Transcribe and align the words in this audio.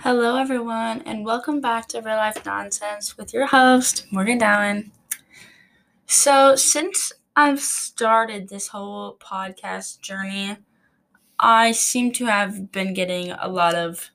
Hello, 0.00 0.36
everyone, 0.36 1.02
and 1.02 1.22
welcome 1.22 1.60
back 1.60 1.86
to 1.88 2.00
Real 2.00 2.16
Life 2.16 2.46
Nonsense 2.46 3.18
with 3.18 3.34
your 3.34 3.44
host, 3.44 4.06
Morgan 4.10 4.38
Dowen. 4.40 4.90
So, 6.06 6.56
since 6.56 7.12
I've 7.36 7.60
started 7.60 8.48
this 8.48 8.68
whole 8.68 9.18
podcast 9.18 10.00
journey, 10.00 10.56
I 11.38 11.72
seem 11.72 12.10
to 12.12 12.24
have 12.24 12.72
been 12.72 12.94
getting 12.94 13.32
a 13.32 13.48
lot 13.48 13.74
of 13.74 14.10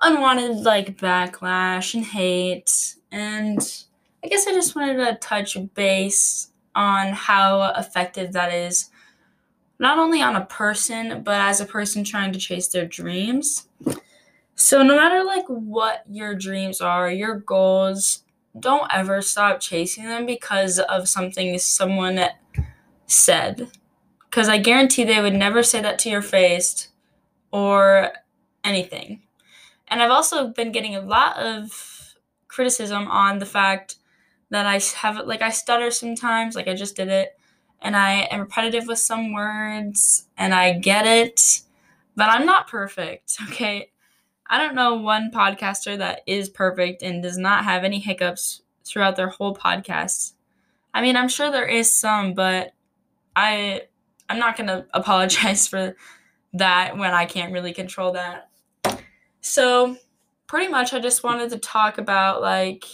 unwanted, 0.00 0.58
like, 0.58 0.96
backlash 0.96 1.92
and 1.94 2.04
hate, 2.04 2.94
and 3.10 3.58
I 4.24 4.28
guess 4.28 4.46
I 4.46 4.52
just 4.52 4.76
wanted 4.76 5.04
to 5.04 5.18
touch 5.20 5.56
base 5.74 6.52
on 6.76 7.08
how 7.08 7.72
effective 7.76 8.32
that 8.34 8.54
is, 8.54 8.90
not 9.80 9.98
only 9.98 10.22
on 10.22 10.36
a 10.36 10.46
person, 10.46 11.24
but 11.24 11.40
as 11.40 11.60
a 11.60 11.66
person 11.66 12.04
trying 12.04 12.32
to 12.32 12.38
chase 12.38 12.68
their 12.68 12.86
dreams. 12.86 13.66
So 14.60 14.82
no 14.82 14.94
matter 14.94 15.24
like 15.24 15.46
what 15.46 16.04
your 16.10 16.34
dreams 16.34 16.82
are, 16.82 17.10
your 17.10 17.36
goals, 17.36 18.24
don't 18.58 18.92
ever 18.92 19.22
stop 19.22 19.58
chasing 19.58 20.04
them 20.04 20.26
because 20.26 20.78
of 20.78 21.08
something 21.08 21.58
someone 21.58 22.20
said. 23.06 23.70
Cuz 24.30 24.48
I 24.48 24.58
guarantee 24.58 25.04
they 25.04 25.22
would 25.22 25.34
never 25.34 25.62
say 25.62 25.80
that 25.80 25.98
to 26.00 26.10
your 26.10 26.20
face 26.22 26.88
or 27.52 28.12
anything. 28.64 29.22
And 29.88 30.02
I've 30.02 30.10
also 30.12 30.48
been 30.48 30.72
getting 30.72 30.96
a 30.96 31.00
lot 31.00 31.38
of 31.38 32.14
criticism 32.48 33.08
on 33.08 33.38
the 33.38 33.46
fact 33.46 33.96
that 34.50 34.66
I 34.66 34.80
have 34.98 35.26
like 35.26 35.42
I 35.42 35.50
stutter 35.50 35.90
sometimes, 35.90 36.56
like 36.56 36.68
I 36.68 36.74
just 36.74 36.96
did 36.96 37.08
it, 37.08 37.38
and 37.82 37.96
I 37.96 38.28
am 38.32 38.40
repetitive 38.40 38.86
with 38.88 38.98
some 38.98 39.32
words 39.32 40.28
and 40.36 40.54
I 40.54 40.74
get 40.74 41.06
it, 41.06 41.62
but 42.16 42.28
I'm 42.30 42.46
not 42.46 42.68
perfect, 42.68 43.38
okay? 43.50 43.89
I 44.50 44.58
don't 44.58 44.74
know 44.74 44.96
one 44.96 45.30
podcaster 45.30 45.96
that 45.96 46.22
is 46.26 46.48
perfect 46.48 47.02
and 47.02 47.22
does 47.22 47.38
not 47.38 47.62
have 47.62 47.84
any 47.84 48.00
hiccups 48.00 48.62
throughout 48.84 49.14
their 49.14 49.28
whole 49.28 49.54
podcast. 49.54 50.32
I 50.92 51.02
mean, 51.02 51.16
I'm 51.16 51.28
sure 51.28 51.52
there 51.52 51.68
is 51.68 51.94
some, 51.94 52.34
but 52.34 52.72
I 53.36 53.82
I'm 54.28 54.40
not 54.40 54.56
going 54.56 54.66
to 54.66 54.86
apologize 54.92 55.68
for 55.68 55.96
that 56.54 56.98
when 56.98 57.12
I 57.12 57.26
can't 57.26 57.52
really 57.52 57.72
control 57.72 58.12
that. 58.12 58.50
So, 59.40 59.96
pretty 60.48 60.68
much 60.68 60.92
I 60.92 60.98
just 60.98 61.22
wanted 61.22 61.50
to 61.50 61.58
talk 61.58 61.98
about 61.98 62.42
like 62.42 62.84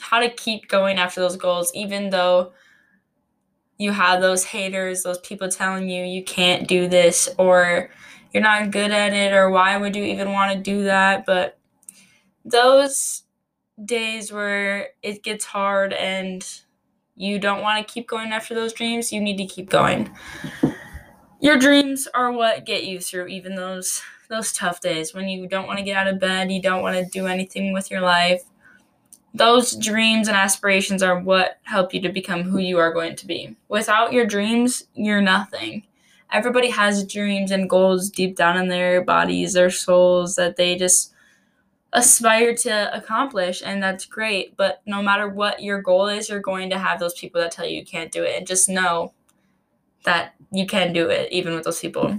how 0.00 0.20
to 0.20 0.30
keep 0.30 0.68
going 0.68 0.96
after 0.96 1.20
those 1.20 1.36
goals 1.36 1.70
even 1.74 2.08
though 2.10 2.52
you 3.78 3.90
have 3.90 4.20
those 4.20 4.44
haters, 4.44 5.02
those 5.02 5.18
people 5.18 5.48
telling 5.48 5.88
you 5.88 6.04
you 6.04 6.24
can't 6.24 6.66
do 6.66 6.88
this 6.88 7.28
or 7.38 7.90
you're 8.34 8.42
not 8.42 8.72
good 8.72 8.90
at 8.90 9.14
it 9.14 9.32
or 9.32 9.48
why 9.48 9.76
would 9.76 9.94
you 9.94 10.02
even 10.02 10.32
want 10.32 10.52
to 10.52 10.58
do 10.58 10.84
that? 10.84 11.24
But 11.24 11.56
those 12.44 13.22
days 13.82 14.32
where 14.32 14.88
it 15.02 15.22
gets 15.22 15.44
hard 15.44 15.92
and 15.92 16.44
you 17.14 17.38
don't 17.38 17.62
want 17.62 17.86
to 17.86 17.94
keep 17.94 18.08
going 18.08 18.32
after 18.32 18.54
those 18.54 18.72
dreams 18.72 19.12
you 19.12 19.20
need 19.20 19.36
to 19.36 19.46
keep 19.46 19.70
going. 19.70 20.10
Your 21.40 21.58
dreams 21.58 22.08
are 22.12 22.32
what 22.32 22.66
get 22.66 22.84
you 22.84 23.00
through 23.00 23.28
even 23.28 23.54
those 23.54 24.02
those 24.28 24.52
tough 24.52 24.80
days 24.80 25.14
when 25.14 25.28
you 25.28 25.46
don't 25.46 25.66
want 25.66 25.78
to 25.78 25.84
get 25.84 25.96
out 25.96 26.08
of 26.08 26.18
bed 26.18 26.50
you 26.50 26.60
don't 26.60 26.82
want 26.82 26.96
to 26.96 27.04
do 27.10 27.26
anything 27.26 27.72
with 27.72 27.88
your 27.88 28.00
life. 28.00 28.42
Those 29.32 29.76
dreams 29.76 30.26
and 30.28 30.36
aspirations 30.36 31.02
are 31.02 31.20
what 31.20 31.58
help 31.62 31.94
you 31.94 32.00
to 32.02 32.08
become 32.08 32.42
who 32.42 32.58
you 32.58 32.78
are 32.78 32.92
going 32.92 33.14
to 33.16 33.26
be. 33.26 33.56
Without 33.68 34.12
your 34.12 34.26
dreams 34.26 34.84
you're 34.94 35.22
nothing 35.22 35.84
everybody 36.34 36.68
has 36.68 37.06
dreams 37.06 37.52
and 37.52 37.70
goals 37.70 38.10
deep 38.10 38.36
down 38.36 38.56
in 38.58 38.66
their 38.68 39.00
bodies, 39.00 39.52
their 39.52 39.70
souls 39.70 40.34
that 40.34 40.56
they 40.56 40.76
just 40.76 41.14
aspire 41.92 42.52
to 42.56 42.94
accomplish 42.94 43.62
and 43.64 43.80
that's 43.80 44.04
great. 44.04 44.56
But 44.56 44.82
no 44.84 45.00
matter 45.00 45.28
what 45.28 45.62
your 45.62 45.80
goal 45.80 46.08
is 46.08 46.28
you're 46.28 46.40
going 46.40 46.70
to 46.70 46.78
have 46.78 46.98
those 46.98 47.14
people 47.14 47.40
that 47.40 47.52
tell 47.52 47.64
you 47.64 47.78
you 47.78 47.86
can't 47.86 48.10
do 48.10 48.24
it 48.24 48.36
and 48.36 48.46
just 48.46 48.68
know 48.68 49.14
that 50.02 50.34
you 50.50 50.66
can 50.66 50.92
do 50.92 51.08
it 51.08 51.30
even 51.30 51.54
with 51.54 51.62
those 51.62 51.78
people. 51.78 52.18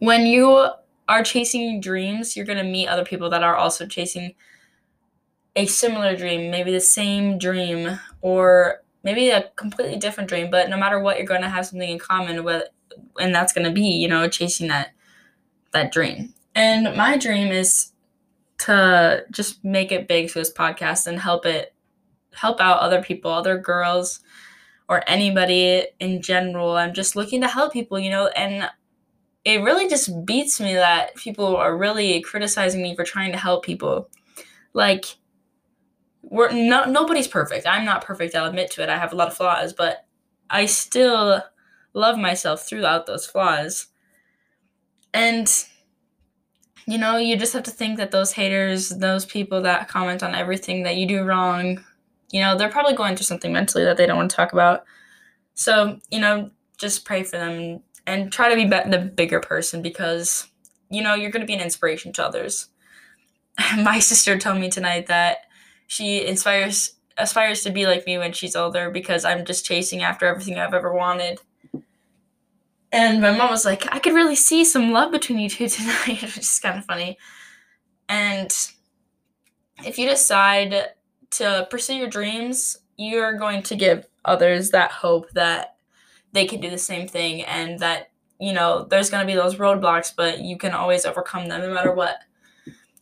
When 0.00 0.26
you 0.26 0.68
are 1.08 1.22
chasing 1.22 1.80
dreams 1.80 2.36
you're 2.36 2.44
going 2.46 2.58
to 2.58 2.64
meet 2.64 2.88
other 2.88 3.04
people 3.04 3.30
that 3.30 3.44
are 3.44 3.54
also 3.54 3.86
chasing 3.86 4.34
a 5.54 5.66
similar 5.66 6.16
dream 6.16 6.50
maybe 6.50 6.72
the 6.72 6.80
same 6.80 7.38
dream 7.38 8.00
or 8.20 8.82
maybe 9.04 9.30
a 9.30 9.50
completely 9.54 9.96
different 9.96 10.28
dream 10.28 10.50
but 10.50 10.70
no 10.70 10.76
matter 10.76 10.98
what 10.98 11.18
you're 11.18 11.26
going 11.26 11.42
to 11.42 11.48
have 11.48 11.66
something 11.66 11.90
in 11.90 11.98
common 11.98 12.42
with 12.42 12.64
and 13.18 13.34
that's 13.34 13.52
going 13.52 13.66
to 13.66 13.72
be 13.72 13.82
you 13.82 14.08
know 14.08 14.28
chasing 14.28 14.68
that 14.68 14.90
that 15.72 15.92
dream. 15.92 16.34
And 16.54 16.96
my 16.96 17.16
dream 17.16 17.50
is 17.50 17.92
to 18.58 19.24
just 19.30 19.64
make 19.64 19.90
it 19.90 20.06
big 20.06 20.30
through 20.30 20.42
this 20.42 20.52
podcast 20.52 21.06
and 21.06 21.18
help 21.18 21.46
it 21.46 21.74
help 22.34 22.60
out 22.60 22.80
other 22.80 23.02
people 23.02 23.30
other 23.30 23.58
girls 23.58 24.20
or 24.88 25.02
anybody 25.06 25.86
in 25.98 26.22
general. 26.22 26.76
I'm 26.76 26.94
just 26.94 27.16
looking 27.16 27.40
to 27.40 27.48
help 27.48 27.72
people 27.72 27.98
you 27.98 28.10
know 28.10 28.28
and 28.28 28.68
it 29.44 29.62
really 29.62 29.88
just 29.88 30.24
beats 30.24 30.60
me 30.60 30.74
that 30.74 31.16
people 31.16 31.56
are 31.56 31.76
really 31.76 32.20
criticizing 32.20 32.80
me 32.80 32.94
for 32.94 33.02
trying 33.04 33.32
to 33.32 33.38
help 33.38 33.64
people. 33.64 34.08
Like 34.72 35.16
we're 36.22 36.52
no, 36.52 36.84
nobody's 36.84 37.28
perfect. 37.28 37.66
I'm 37.66 37.84
not 37.84 38.04
perfect 38.04 38.34
i'll 38.34 38.46
admit 38.46 38.70
to 38.72 38.82
it. 38.82 38.88
I 38.88 38.98
have 38.98 39.12
a 39.12 39.16
lot 39.16 39.28
of 39.28 39.34
flaws 39.34 39.72
but 39.72 40.04
i 40.50 40.66
still 40.66 41.42
love 41.94 42.18
myself 42.18 42.66
throughout 42.66 43.06
those 43.06 43.26
flaws. 43.26 43.86
And 45.14 45.50
you 46.86 46.98
know, 46.98 47.16
you 47.16 47.36
just 47.36 47.52
have 47.52 47.62
to 47.64 47.70
think 47.70 47.96
that 47.98 48.10
those 48.10 48.32
haters, 48.32 48.88
those 48.88 49.24
people 49.24 49.62
that 49.62 49.88
comment 49.88 50.22
on 50.22 50.34
everything 50.34 50.82
that 50.82 50.96
you 50.96 51.06
do 51.06 51.22
wrong, 51.22 51.82
you 52.32 52.40
know, 52.40 52.56
they're 52.56 52.68
probably 52.68 52.94
going 52.94 53.14
through 53.14 53.24
something 53.24 53.52
mentally 53.52 53.84
that 53.84 53.96
they 53.96 54.06
don't 54.06 54.16
want 54.16 54.30
to 54.30 54.36
talk 54.36 54.52
about. 54.52 54.84
So, 55.54 56.00
you 56.10 56.18
know, 56.18 56.50
just 56.78 57.04
pray 57.04 57.22
for 57.22 57.38
them 57.38 57.80
and, 58.06 58.32
try 58.32 58.48
to 58.48 58.56
be 58.56 58.64
the 58.64 58.98
bigger 58.98 59.38
person 59.38 59.80
because, 59.80 60.48
you 60.90 61.02
know, 61.02 61.14
you're 61.14 61.30
going 61.30 61.42
to 61.42 61.46
be 61.46 61.54
an 61.54 61.60
inspiration 61.60 62.12
to 62.14 62.26
others. 62.26 62.68
My 63.76 64.00
sister 64.00 64.36
told 64.38 64.58
me 64.58 64.68
tonight 64.70 65.06
that 65.06 65.38
she 65.86 66.26
inspires 66.26 66.94
aspires 67.18 67.62
to 67.62 67.70
be 67.70 67.86
like 67.86 68.06
me 68.06 68.16
when 68.16 68.32
she's 68.32 68.56
older 68.56 68.90
because 68.90 69.24
I'm 69.24 69.44
just 69.44 69.66
chasing 69.66 70.02
after 70.02 70.26
everything 70.26 70.58
I've 70.58 70.74
ever 70.74 70.92
wanted. 70.92 71.40
And 72.92 73.22
my 73.22 73.30
mom 73.30 73.50
was 73.50 73.64
like, 73.64 73.92
I 73.92 73.98
could 73.98 74.12
really 74.12 74.36
see 74.36 74.64
some 74.64 74.92
love 74.92 75.10
between 75.10 75.38
you 75.38 75.48
two 75.48 75.68
tonight, 75.68 76.22
which 76.22 76.38
is 76.38 76.60
kind 76.60 76.78
of 76.78 76.84
funny. 76.84 77.18
And 78.08 78.54
if 79.84 79.98
you 79.98 80.08
decide 80.08 80.90
to 81.30 81.66
pursue 81.70 81.94
your 81.94 82.10
dreams, 82.10 82.76
you're 82.98 83.38
going 83.38 83.62
to 83.64 83.74
give 83.74 84.06
others 84.24 84.70
that 84.70 84.90
hope 84.92 85.30
that 85.30 85.76
they 86.32 86.46
can 86.46 86.60
do 86.60 86.70
the 86.70 86.78
same 86.78 87.08
thing 87.08 87.42
and 87.42 87.78
that, 87.78 88.10
you 88.38 88.52
know, 88.52 88.84
there's 88.84 89.10
going 89.10 89.26
to 89.26 89.32
be 89.32 89.36
those 89.36 89.56
roadblocks, 89.56 90.12
but 90.14 90.40
you 90.40 90.58
can 90.58 90.72
always 90.72 91.06
overcome 91.06 91.48
them 91.48 91.62
no 91.62 91.72
matter 91.72 91.92
what. 91.92 92.16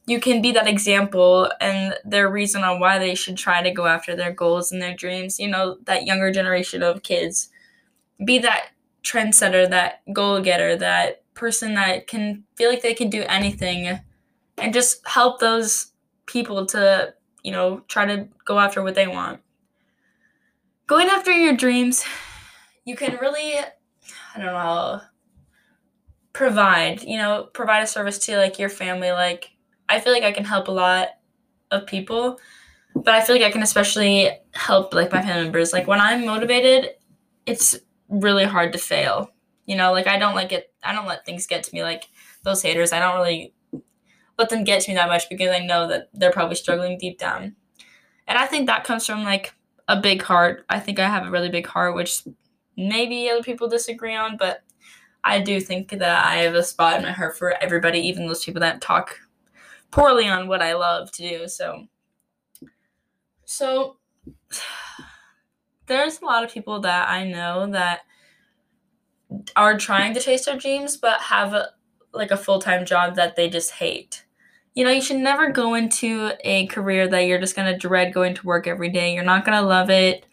You 0.06 0.20
can 0.20 0.40
be 0.40 0.52
that 0.52 0.68
example 0.68 1.50
and 1.60 1.94
their 2.04 2.30
reason 2.30 2.62
on 2.62 2.80
why 2.80 2.98
they 2.98 3.14
should 3.14 3.36
try 3.36 3.62
to 3.62 3.70
go 3.70 3.86
after 3.86 4.16
their 4.16 4.32
goals 4.32 4.72
and 4.72 4.80
their 4.80 4.94
dreams. 4.94 5.38
You 5.38 5.48
know, 5.48 5.78
that 5.84 6.06
younger 6.06 6.32
generation 6.32 6.82
of 6.82 7.02
kids. 7.02 7.50
Be 8.24 8.38
that 8.38 8.70
trendsetter, 9.02 9.68
that 9.70 10.02
goal 10.12 10.40
getter, 10.40 10.76
that 10.76 11.22
person 11.34 11.74
that 11.74 12.06
can 12.06 12.44
feel 12.56 12.68
like 12.68 12.82
they 12.82 12.94
can 12.94 13.08
do 13.08 13.22
anything 13.28 14.00
and 14.58 14.74
just 14.74 15.06
help 15.06 15.40
those 15.40 15.92
people 16.26 16.66
to, 16.66 17.14
you 17.42 17.50
know, 17.50 17.80
try 17.88 18.04
to 18.04 18.28
go 18.44 18.58
after 18.58 18.82
what 18.82 18.94
they 18.94 19.06
want. 19.06 19.40
Going 20.86 21.08
after 21.08 21.32
your 21.32 21.54
dreams, 21.54 22.04
you 22.84 22.96
can 22.96 23.16
really, 23.20 23.54
I 23.58 24.36
don't 24.36 24.46
know, 24.46 25.00
provide, 26.32 27.02
you 27.02 27.16
know, 27.16 27.48
provide 27.52 27.82
a 27.82 27.86
service 27.86 28.18
to 28.18 28.36
like 28.36 28.58
your 28.58 28.68
family. 28.68 29.12
Like, 29.12 29.50
I 29.88 30.00
feel 30.00 30.12
like 30.12 30.24
I 30.24 30.32
can 30.32 30.44
help 30.44 30.68
a 30.68 30.72
lot 30.72 31.08
of 31.70 31.86
people, 31.86 32.38
but 32.94 33.14
I 33.14 33.22
feel 33.22 33.36
like 33.36 33.44
I 33.44 33.50
can 33.50 33.62
especially 33.62 34.30
help 34.52 34.92
like 34.94 35.12
my 35.12 35.22
family 35.22 35.44
members. 35.44 35.72
Like, 35.72 35.86
when 35.86 36.00
I'm 36.00 36.26
motivated, 36.26 36.90
it's 37.46 37.78
really 38.10 38.44
hard 38.44 38.72
to 38.72 38.78
fail. 38.78 39.30
You 39.66 39.76
know, 39.76 39.92
like 39.92 40.06
I 40.06 40.18
don't 40.18 40.34
like 40.34 40.52
it. 40.52 40.72
I 40.82 40.92
don't 40.92 41.06
let 41.06 41.24
things 41.24 41.46
get 41.46 41.62
to 41.64 41.74
me 41.74 41.82
like 41.82 42.08
those 42.42 42.62
haters. 42.62 42.92
I 42.92 42.98
don't 42.98 43.16
really 43.16 43.54
let 44.38 44.48
them 44.48 44.64
get 44.64 44.82
to 44.82 44.90
me 44.90 44.96
that 44.96 45.08
much 45.08 45.28
because 45.28 45.50
I 45.50 45.64
know 45.64 45.86
that 45.88 46.08
they're 46.12 46.32
probably 46.32 46.56
struggling 46.56 46.98
deep 46.98 47.18
down. 47.18 47.54
And 48.26 48.38
I 48.38 48.46
think 48.46 48.66
that 48.66 48.84
comes 48.84 49.06
from 49.06 49.22
like 49.22 49.54
a 49.86 50.00
big 50.00 50.22
heart. 50.22 50.64
I 50.68 50.80
think 50.80 50.98
I 50.98 51.08
have 51.08 51.26
a 51.26 51.30
really 51.30 51.50
big 51.50 51.66
heart, 51.66 51.94
which 51.94 52.22
maybe 52.76 53.28
other 53.28 53.42
people 53.42 53.68
disagree 53.68 54.14
on, 54.14 54.36
but 54.36 54.62
I 55.22 55.40
do 55.40 55.60
think 55.60 55.90
that 55.90 56.24
I 56.24 56.36
have 56.36 56.54
a 56.54 56.62
spot 56.62 56.96
in 56.96 57.02
my 57.02 57.12
heart 57.12 57.36
for 57.36 57.54
everybody, 57.62 58.00
even 58.00 58.26
those 58.26 58.44
people 58.44 58.60
that 58.60 58.80
talk 58.80 59.18
poorly 59.90 60.26
on 60.26 60.48
what 60.48 60.62
I 60.62 60.74
love 60.74 61.12
to 61.12 61.28
do. 61.28 61.48
So, 61.48 61.86
so 63.44 63.98
there's 65.90 66.22
a 66.22 66.24
lot 66.24 66.44
of 66.44 66.52
people 66.52 66.80
that 66.80 67.08
I 67.08 67.24
know 67.24 67.68
that 67.72 68.02
are 69.56 69.76
trying 69.76 70.14
to 70.14 70.20
chase 70.20 70.46
their 70.46 70.56
dreams 70.56 70.96
but 70.96 71.20
have 71.20 71.52
like 72.12 72.30
a 72.30 72.36
full-time 72.36 72.86
job 72.86 73.16
that 73.16 73.34
they 73.34 73.50
just 73.50 73.72
hate. 73.72 74.24
You 74.74 74.84
know, 74.84 74.90
you 74.90 75.02
should 75.02 75.16
never 75.16 75.50
go 75.50 75.74
into 75.74 76.30
a 76.44 76.66
career 76.68 77.08
that 77.08 77.26
you're 77.26 77.40
just 77.40 77.56
going 77.56 77.70
to 77.70 77.76
dread 77.76 78.14
going 78.14 78.34
to 78.36 78.46
work 78.46 78.68
every 78.68 78.88
day. 78.88 79.12
You're 79.12 79.24
not 79.24 79.44
going 79.44 79.58
to 79.58 79.66
love 79.66 79.90
it. 79.90 80.26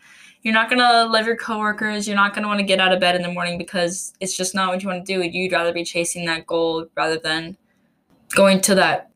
You're 0.44 0.54
not 0.54 0.70
going 0.70 0.80
to 0.80 1.06
love 1.06 1.26
your 1.26 1.36
coworkers. 1.36 2.08
You're 2.08 2.16
not 2.16 2.36
going 2.36 2.44
to 2.44 2.48
want 2.48 2.60
to 2.60 2.66
get 2.66 2.80
out 2.80 2.94
of 2.94 3.00
bed 3.00 3.16
in 3.16 3.24
the 3.24 3.32
morning 3.32 3.58
because 3.58 4.14
it's 4.20 4.38
just 4.38 4.54
not 4.54 4.70
what 4.70 4.84
you 4.84 4.88
want 4.88 5.04
to 5.04 5.14
do. 5.14 5.24
You'd 5.24 5.54
rather 5.54 5.74
be 5.74 5.84
chasing 5.84 6.26
that 6.28 6.46
goal 6.46 6.86
rather 6.96 7.18
than 7.18 7.58
going 8.36 8.62
to 8.62 8.76
that 8.76 9.10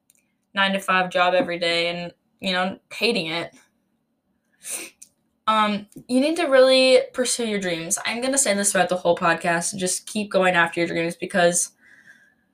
9 0.55 0.73
to 0.73 0.79
5 0.79 1.11
job 1.11 1.35
every 1.35 1.59
day 1.59 1.89
and, 1.89 2.11
you 2.39 2.51
know, 2.51 2.79
hating 2.91 3.27
it. 3.27 3.53
Um, 5.51 5.87
you 6.07 6.21
need 6.21 6.37
to 6.37 6.45
really 6.45 7.01
pursue 7.11 7.45
your 7.45 7.59
dreams. 7.59 7.99
I'm 8.05 8.21
gonna 8.21 8.37
say 8.37 8.53
this 8.53 8.71
throughout 8.71 8.87
the 8.87 8.95
whole 8.95 9.17
podcast. 9.17 9.75
Just 9.75 10.07
keep 10.07 10.31
going 10.31 10.53
after 10.55 10.79
your 10.79 10.87
dreams 10.87 11.17
because 11.17 11.71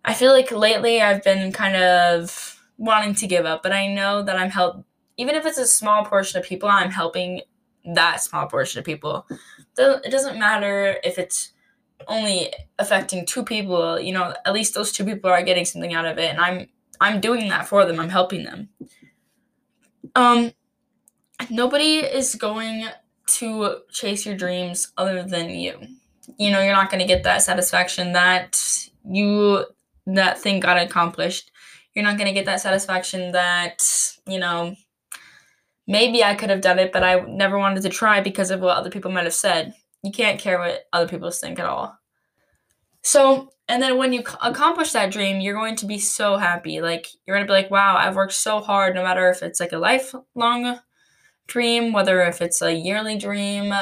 I 0.03 0.15
feel 0.15 0.31
like 0.31 0.51
lately 0.51 0.99
I've 0.99 1.23
been 1.23 1.51
kind 1.51 1.75
of 1.75 2.59
wanting 2.79 3.13
to 3.13 3.27
give 3.27 3.45
up, 3.45 3.61
but 3.61 3.71
I 3.71 3.93
know 3.93 4.23
that 4.23 4.35
I'm 4.35 4.49
help 4.49 4.83
even 5.17 5.35
if 5.35 5.45
it's 5.45 5.59
a 5.59 5.67
small 5.67 6.05
portion 6.05 6.39
of 6.39 6.45
people, 6.45 6.69
I'm 6.69 6.89
helping 6.89 7.41
that 7.85 8.23
small 8.23 8.47
portion 8.47 8.79
of 8.79 8.85
people. 8.85 9.27
It 9.77 10.11
doesn't 10.11 10.39
matter 10.39 10.97
if 11.03 11.19
it's 11.19 11.51
only 12.07 12.51
affecting 12.79 13.27
two 13.27 13.43
people, 13.43 13.99
you 13.99 14.11
know, 14.11 14.33
at 14.43 14.53
least 14.53 14.73
those 14.73 14.91
two 14.91 15.05
people 15.05 15.29
are 15.29 15.43
getting 15.43 15.65
something 15.65 15.93
out 15.93 16.05
of 16.05 16.17
it 16.17 16.31
and 16.31 16.39
I'm 16.39 16.67
I'm 16.99 17.21
doing 17.21 17.47
that 17.49 17.67
for 17.67 17.85
them. 17.85 17.99
I'm 17.99 18.09
helping 18.09 18.43
them. 18.43 18.69
Um 20.15 20.51
nobody 21.49 21.97
is 21.97 22.35
going 22.35 22.87
to 23.27 23.77
chase 23.91 24.25
your 24.25 24.35
dreams 24.35 24.91
other 24.97 25.23
than 25.23 25.49
you. 25.49 25.79
You 26.37 26.51
know, 26.51 26.61
you're 26.61 26.73
not 26.73 26.89
going 26.89 27.01
to 27.01 27.07
get 27.07 27.23
that 27.23 27.41
satisfaction 27.41 28.13
that 28.13 28.89
you 29.09 29.65
that 30.05 30.39
thing 30.39 30.59
got 30.59 30.77
accomplished. 30.77 31.51
You're 31.93 32.05
not 32.05 32.17
going 32.17 32.27
to 32.27 32.33
get 32.33 32.45
that 32.45 32.61
satisfaction 32.61 33.31
that, 33.31 33.83
you 34.25 34.39
know, 34.39 34.75
maybe 35.87 36.23
I 36.23 36.35
could 36.35 36.49
have 36.49 36.61
done 36.61 36.79
it, 36.79 36.91
but 36.91 37.03
I 37.03 37.21
never 37.21 37.57
wanted 37.57 37.83
to 37.83 37.89
try 37.89 38.21
because 38.21 38.51
of 38.51 38.61
what 38.61 38.77
other 38.77 38.89
people 38.89 39.11
might 39.11 39.25
have 39.25 39.33
said. 39.33 39.73
You 40.03 40.11
can't 40.11 40.39
care 40.39 40.59
what 40.59 40.85
other 40.93 41.07
people 41.07 41.31
think 41.31 41.59
at 41.59 41.65
all. 41.65 41.97
So, 43.01 43.51
and 43.67 43.81
then 43.81 43.97
when 43.97 44.13
you 44.13 44.23
accomplish 44.41 44.91
that 44.91 45.11
dream, 45.11 45.41
you're 45.41 45.55
going 45.55 45.75
to 45.77 45.85
be 45.85 45.97
so 45.97 46.37
happy. 46.37 46.81
Like, 46.81 47.07
you're 47.25 47.35
going 47.35 47.45
to 47.45 47.51
be 47.51 47.55
like, 47.55 47.71
wow, 47.71 47.97
I've 47.97 48.15
worked 48.15 48.33
so 48.33 48.59
hard, 48.61 48.95
no 48.95 49.03
matter 49.03 49.29
if 49.29 49.41
it's 49.41 49.59
like 49.59 49.71
a 49.71 49.77
lifelong 49.77 50.79
dream, 51.47 51.93
whether 51.93 52.21
if 52.21 52.41
it's 52.41 52.61
a 52.61 52.73
yearly 52.73 53.17
dream, 53.17 53.73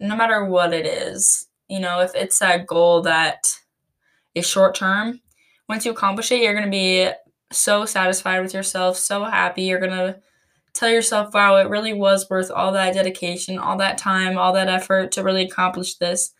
no 0.00 0.16
matter 0.16 0.44
what 0.44 0.72
it 0.72 0.86
is, 0.86 1.46
you 1.68 1.80
know, 1.80 2.00
if 2.00 2.14
it's 2.14 2.38
that 2.38 2.66
goal 2.66 3.02
that 3.02 3.58
is 4.34 4.46
short 4.46 4.74
term, 4.74 5.20
once 5.68 5.84
you 5.84 5.92
accomplish 5.92 6.30
it, 6.30 6.40
you're 6.40 6.52
going 6.52 6.64
to 6.64 6.70
be 6.70 7.10
so 7.50 7.84
satisfied 7.86 8.40
with 8.40 8.52
yourself, 8.52 8.96
so 8.96 9.24
happy. 9.24 9.62
You're 9.62 9.80
going 9.80 9.92
to 9.92 10.20
tell 10.74 10.90
yourself, 10.90 11.32
wow, 11.32 11.56
it 11.56 11.68
really 11.68 11.92
was 11.92 12.28
worth 12.28 12.50
all 12.50 12.72
that 12.72 12.94
dedication, 12.94 13.58
all 13.58 13.78
that 13.78 13.96
time, 13.96 14.36
all 14.36 14.52
that 14.52 14.68
effort 14.68 15.12
to 15.12 15.22
really 15.22 15.44
accomplish 15.44 15.94
this. 15.94 16.32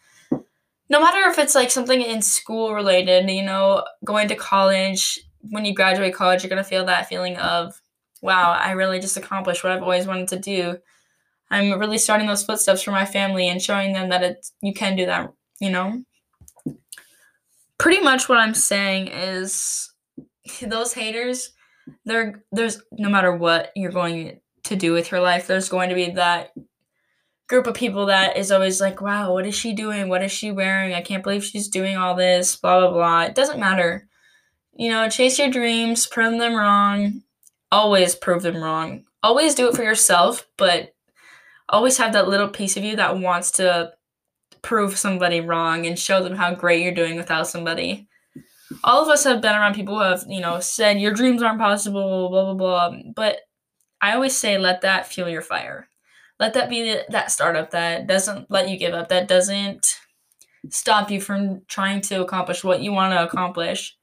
No 0.91 1.01
matter 1.01 1.31
if 1.31 1.39
it's 1.39 1.55
like 1.55 1.71
something 1.71 2.03
in 2.03 2.21
school 2.21 2.75
related, 2.75 3.31
you 3.31 3.45
know, 3.45 3.85
going 4.05 4.29
to 4.29 4.35
college, 4.35 5.21
when 5.51 5.65
you 5.65 5.75
graduate 5.75 6.15
college, 6.15 6.43
you're 6.43 6.51
going 6.51 6.63
to 6.63 6.69
feel 6.69 6.85
that 6.85 7.09
feeling 7.09 7.37
of 7.37 7.81
wow, 8.25 8.53
I 8.53 8.71
really 8.71 9.01
just 9.01 9.19
accomplished 9.19 9.63
what 9.63 9.73
I've 9.73 9.83
always 9.83 10.07
wanted 10.07 10.29
to 10.29 10.39
do. 10.39 10.79
I'm 11.51 11.79
really 11.79 11.99
starting 11.99 12.27
those 12.27 12.43
footsteps 12.43 12.81
for 12.81 12.91
my 12.91 13.05
family 13.05 13.49
and 13.49 13.61
showing 13.61 13.93
them 13.93 14.09
that 14.09 14.23
it's 14.23 14.53
you 14.63 14.73
can 14.73 14.97
do 14.97 15.05
that, 15.05 15.31
you 15.61 15.71
know? 15.71 16.03
Pretty 17.77 18.03
much 18.03 18.27
what 18.27 18.39
I'm 18.39 18.55
saying 18.55 19.09
is 19.09 19.93
those 20.63 20.95
haters, 20.95 21.53
there 22.07 22.43
there's 22.51 22.81
no 22.93 23.11
matter 23.11 23.37
what 23.37 23.73
you're 23.77 23.93
going 23.93 24.41
to 24.65 24.75
do 24.75 24.95
with 24.95 25.11
your 25.11 25.21
life, 25.21 25.47
there's 25.47 25.69
going 25.69 25.91
to 25.91 25.95
be 25.95 26.11
that 26.13 26.55
group 27.47 27.67
of 27.67 27.75
people 27.75 28.07
that 28.07 28.39
is 28.39 28.51
always 28.51 28.81
like, 28.81 29.03
wow, 29.03 29.35
what 29.35 29.45
is 29.45 29.55
she 29.55 29.75
doing? 29.75 30.09
What 30.09 30.23
is 30.23 30.33
she 30.33 30.51
wearing? 30.51 30.95
I 30.95 31.03
can't 31.03 31.23
believe 31.23 31.45
she's 31.45 31.69
doing 31.69 31.99
all 31.99 32.15
this, 32.15 32.57
blah, 32.57 32.81
blah, 32.81 32.91
blah. 32.91 33.23
It 33.25 33.35
doesn't 33.35 33.61
matter. 33.61 34.09
You 34.73 34.89
know, 34.89 35.11
chase 35.11 35.39
your 35.39 35.51
dreams, 35.51 36.07
prove 36.07 36.39
them 36.41 36.55
wrong, 36.55 37.21
always 37.75 38.15
prove 38.15 38.43
them 38.43 38.63
wrong. 38.63 39.05
Always 39.23 39.57
do 39.57 39.69
it 39.69 39.75
for 39.75 39.83
yourself, 39.83 40.47
but 40.57 40.95
always 41.69 41.99
have 41.99 42.13
that 42.13 42.29
little 42.29 42.49
piece 42.49 42.77
of 42.77 42.85
you 42.85 42.95
that 42.97 43.19
wants 43.19 43.51
to 43.53 43.93
prove 44.63 44.97
somebody 44.97 45.41
wrong 45.41 45.85
and 45.85 45.99
show 45.99 46.23
them 46.23 46.37
how 46.37 46.55
great 46.55 46.83
you're 46.83 46.95
doing 46.95 47.17
without 47.17 47.49
somebody. 47.49 48.07
All 48.85 49.03
of 49.03 49.09
us 49.09 49.25
have 49.25 49.43
been 49.43 49.57
around 49.57 49.75
people 49.75 49.97
who 49.97 50.03
have, 50.03 50.25
you 50.29 50.41
know, 50.41 50.61
said 50.61 51.01
your 51.01 51.13
dreams 51.13 51.43
aren't 51.43 51.59
possible, 51.59 52.29
blah, 52.31 52.55
blah, 52.55 52.55
blah. 52.55 52.99
But 53.15 53.39
I 54.01 54.15
always 54.15 54.37
say 54.37 54.57
let 54.57 54.83
that 54.83 55.09
fuel 55.09 55.29
your 55.29 55.43
fire. 55.43 55.89
Let 56.39 56.55
that 56.55 56.71
be 56.71 56.97
that 57.09 57.33
startup 57.33 57.73
that 57.73 58.07
doesn't 58.07 58.51
let 58.51 58.69
you 58.69 58.79
give 58.79 58.95
up, 58.95 59.09
that 59.09 59.27
doesn't 59.27 59.99
stop 60.71 61.11
you 61.11 61.21
from 61.21 61.63
trying 61.67 62.03
to 62.03 62.23
accomplish 62.23 62.63
what 62.63 62.83
you 62.83 62.93
want 62.93 63.13
to 63.13 63.25
accomplish 63.25 63.97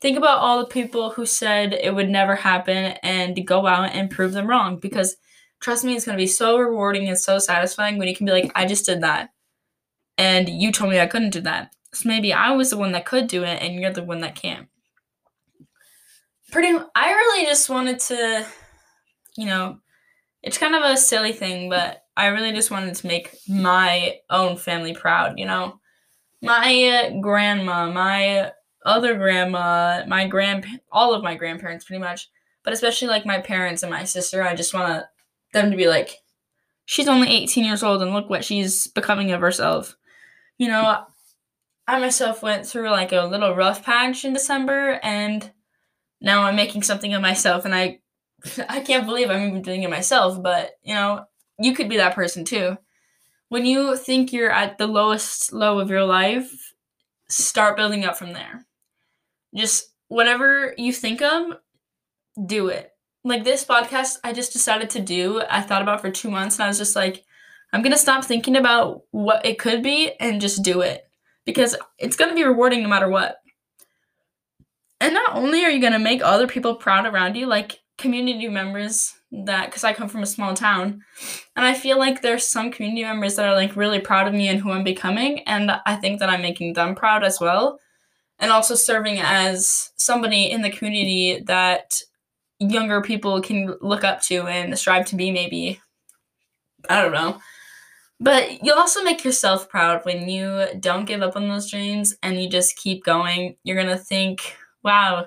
think 0.00 0.16
about 0.16 0.38
all 0.38 0.58
the 0.58 0.66
people 0.66 1.10
who 1.10 1.26
said 1.26 1.74
it 1.74 1.94
would 1.94 2.08
never 2.08 2.34
happen 2.34 2.94
and 3.02 3.46
go 3.46 3.66
out 3.66 3.92
and 3.92 4.10
prove 4.10 4.32
them 4.32 4.46
wrong 4.46 4.78
because 4.78 5.16
trust 5.60 5.84
me 5.84 5.94
it's 5.94 6.06
going 6.06 6.16
to 6.16 6.22
be 6.22 6.26
so 6.26 6.58
rewarding 6.58 7.08
and 7.08 7.18
so 7.18 7.38
satisfying 7.38 7.98
when 7.98 8.08
you 8.08 8.16
can 8.16 8.26
be 8.26 8.32
like 8.32 8.50
i 8.54 8.64
just 8.64 8.86
did 8.86 9.02
that. 9.02 9.30
And 10.18 10.48
you 10.48 10.72
told 10.72 10.90
me 10.90 11.00
i 11.00 11.06
couldn't 11.06 11.30
do 11.30 11.40
that. 11.42 11.74
So 11.92 12.08
maybe 12.08 12.32
i 12.32 12.50
was 12.52 12.70
the 12.70 12.78
one 12.78 12.92
that 12.92 13.06
could 13.06 13.26
do 13.26 13.44
it 13.44 13.62
and 13.62 13.74
you're 13.74 13.92
the 13.92 14.02
one 14.02 14.20
that 14.20 14.34
can't. 14.34 14.68
Pretty 16.50 16.76
i 16.94 17.10
really 17.10 17.46
just 17.46 17.68
wanted 17.68 18.00
to 18.00 18.46
you 19.36 19.46
know 19.46 19.78
it's 20.42 20.58
kind 20.58 20.74
of 20.74 20.82
a 20.82 20.96
silly 20.96 21.32
thing 21.32 21.68
but 21.68 22.02
i 22.16 22.26
really 22.26 22.52
just 22.52 22.70
wanted 22.70 22.94
to 22.96 23.06
make 23.06 23.36
my 23.48 24.16
own 24.30 24.56
family 24.56 24.94
proud 24.94 25.38
you 25.38 25.46
know? 25.46 25.78
My 26.42 27.10
uh, 27.12 27.20
grandma 27.20 27.92
my 27.92 28.50
other 28.84 29.14
grandma, 29.14 30.04
my 30.06 30.26
grand, 30.26 30.66
all 30.90 31.14
of 31.14 31.22
my 31.22 31.34
grandparents, 31.34 31.84
pretty 31.84 32.00
much, 32.00 32.28
but 32.64 32.72
especially 32.72 33.08
like 33.08 33.26
my 33.26 33.40
parents 33.40 33.82
and 33.82 33.90
my 33.90 34.04
sister. 34.04 34.42
I 34.42 34.54
just 34.54 34.74
want 34.74 35.04
them 35.52 35.70
to 35.70 35.76
be 35.76 35.88
like, 35.88 36.16
she's 36.86 37.08
only 37.08 37.28
18 37.28 37.64
years 37.64 37.82
old, 37.82 38.02
and 38.02 38.12
look 38.12 38.30
what 38.30 38.44
she's 38.44 38.86
becoming 38.86 39.32
of 39.32 39.40
herself. 39.40 39.96
You 40.58 40.68
know, 40.68 41.04
I 41.86 41.98
myself 41.98 42.42
went 42.42 42.66
through 42.66 42.90
like 42.90 43.12
a 43.12 43.22
little 43.22 43.54
rough 43.54 43.84
patch 43.84 44.24
in 44.24 44.32
December, 44.32 45.00
and 45.02 45.50
now 46.20 46.44
I'm 46.44 46.56
making 46.56 46.82
something 46.82 47.12
of 47.14 47.22
myself, 47.22 47.64
and 47.64 47.74
I, 47.74 48.00
I 48.68 48.80
can't 48.80 49.06
believe 49.06 49.30
I'm 49.30 49.48
even 49.48 49.62
doing 49.62 49.82
it 49.82 49.90
myself. 49.90 50.42
But 50.42 50.72
you 50.82 50.94
know, 50.94 51.26
you 51.58 51.74
could 51.74 51.88
be 51.88 51.98
that 51.98 52.14
person 52.14 52.44
too. 52.44 52.78
When 53.48 53.66
you 53.66 53.96
think 53.96 54.32
you're 54.32 54.50
at 54.50 54.78
the 54.78 54.86
lowest 54.86 55.52
low 55.52 55.80
of 55.80 55.90
your 55.90 56.04
life, 56.04 56.72
start 57.28 57.76
building 57.76 58.04
up 58.04 58.16
from 58.16 58.32
there 58.32 58.64
just 59.54 59.92
whatever 60.08 60.74
you 60.76 60.92
think 60.92 61.22
of, 61.22 61.56
do 62.46 62.68
it. 62.68 62.90
Like 63.24 63.44
this 63.44 63.64
podcast, 63.64 64.18
I 64.24 64.32
just 64.32 64.52
decided 64.52 64.90
to 64.90 65.00
do. 65.00 65.42
I 65.48 65.60
thought 65.60 65.82
about 65.82 66.00
for 66.00 66.10
two 66.10 66.30
months 66.30 66.56
and 66.56 66.64
I 66.64 66.68
was 66.68 66.78
just 66.78 66.96
like, 66.96 67.24
I'm 67.72 67.82
to 67.92 67.98
stop 67.98 68.24
thinking 68.24 68.56
about 68.56 69.02
what 69.10 69.44
it 69.46 69.58
could 69.58 69.82
be 69.82 70.12
and 70.18 70.40
just 70.40 70.62
do 70.62 70.80
it 70.80 71.06
because 71.44 71.76
it's 71.98 72.16
to 72.30 72.34
be 72.34 72.44
rewarding 72.44 72.82
no 72.82 72.88
matter 72.88 73.08
what. 73.08 73.36
And 75.00 75.14
not 75.14 75.34
only 75.34 75.64
are 75.64 75.70
you 75.70 75.80
to 75.92 75.98
make 75.98 76.22
other 76.22 76.46
people 76.46 76.74
proud 76.74 77.06
around 77.06 77.36
you, 77.36 77.46
like 77.46 77.80
community 77.96 78.48
members 78.48 79.14
that, 79.30 79.66
because 79.66 79.84
I 79.84 79.92
come 79.92 80.08
from 80.08 80.22
a 80.22 80.26
small 80.26 80.54
town, 80.54 81.02
and 81.56 81.64
I 81.64 81.74
feel 81.74 81.98
like 81.98 82.20
there's 82.20 82.46
some 82.46 82.70
community 82.70 83.04
members 83.04 83.36
that 83.36 83.46
are 83.46 83.54
like 83.54 83.76
really 83.76 84.00
proud 84.00 84.26
of 84.26 84.34
me 84.34 84.48
and 84.48 84.60
who 84.60 84.72
I'm 84.72 84.84
becoming. 84.84 85.40
And 85.40 85.70
I 85.86 85.96
think 85.96 86.18
that 86.18 86.28
I'm 86.28 86.42
making 86.42 86.74
them 86.74 86.94
proud 86.94 87.24
as 87.24 87.40
well 87.40 87.78
and 88.40 88.50
also 88.50 88.74
serving 88.74 89.20
as 89.20 89.92
somebody 89.96 90.50
in 90.50 90.62
the 90.62 90.70
community 90.70 91.42
that 91.46 92.00
younger 92.58 93.00
people 93.00 93.40
can 93.40 93.74
look 93.80 94.02
up 94.04 94.20
to 94.22 94.42
and 94.46 94.76
strive 94.78 95.06
to 95.06 95.16
be 95.16 95.30
maybe. 95.30 95.80
I 96.88 97.00
don't 97.00 97.12
know. 97.12 97.38
But 98.18 98.62
you'll 98.62 98.78
also 98.78 99.02
make 99.02 99.24
yourself 99.24 99.68
proud 99.68 100.04
when 100.04 100.28
you 100.28 100.66
don't 100.78 101.06
give 101.06 101.22
up 101.22 101.36
on 101.36 101.48
those 101.48 101.70
dreams 101.70 102.16
and 102.22 102.42
you 102.42 102.50
just 102.50 102.76
keep 102.76 103.04
going. 103.04 103.56
You're 103.64 103.82
going 103.82 103.96
to 103.96 104.02
think 104.02 104.56
wow 104.82 105.26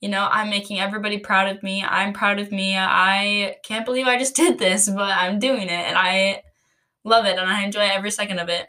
you 0.00 0.08
know 0.08 0.28
i'm 0.30 0.50
making 0.50 0.78
everybody 0.78 1.18
proud 1.18 1.48
of 1.48 1.62
me. 1.62 1.82
I'm 1.82 2.12
proud 2.12 2.38
of 2.38 2.52
me. 2.52 2.76
I 2.76 3.56
can't 3.64 3.84
believe 3.84 4.06
i 4.06 4.18
just 4.18 4.36
did 4.36 4.58
this 4.58 4.88
but 4.88 5.16
i'm 5.16 5.38
doing 5.38 5.62
it 5.64 5.70
and 5.70 5.96
i 5.96 6.42
love 7.04 7.24
it 7.24 7.38
and 7.38 7.48
i 7.48 7.64
enjoy 7.64 7.80
every 7.80 8.10
second 8.10 8.38
of 8.38 8.48
it 8.48 8.68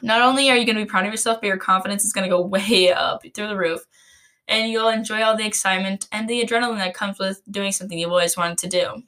not 0.00 0.22
only 0.22 0.50
are 0.50 0.56
you 0.56 0.64
going 0.64 0.76
to 0.76 0.84
be 0.84 0.88
proud 0.88 1.04
of 1.04 1.10
yourself, 1.10 1.40
but 1.40 1.46
your 1.46 1.58
confidence 1.58 2.04
is 2.04 2.12
going 2.12 2.28
to 2.28 2.34
go 2.34 2.40
way 2.46 2.92
up 2.92 3.22
through 3.34 3.48
the 3.48 3.56
roof. 3.56 3.84
And 4.48 4.70
you'll 4.70 4.88
enjoy 4.88 5.22
all 5.22 5.36
the 5.36 5.46
excitement 5.46 6.08
and 6.12 6.28
the 6.28 6.42
adrenaline 6.42 6.78
that 6.78 6.94
comes 6.94 7.18
with 7.18 7.40
doing 7.50 7.72
something 7.72 7.98
you've 7.98 8.10
always 8.10 8.36
wanted 8.36 8.58
to 8.58 8.68
do. 8.68 9.02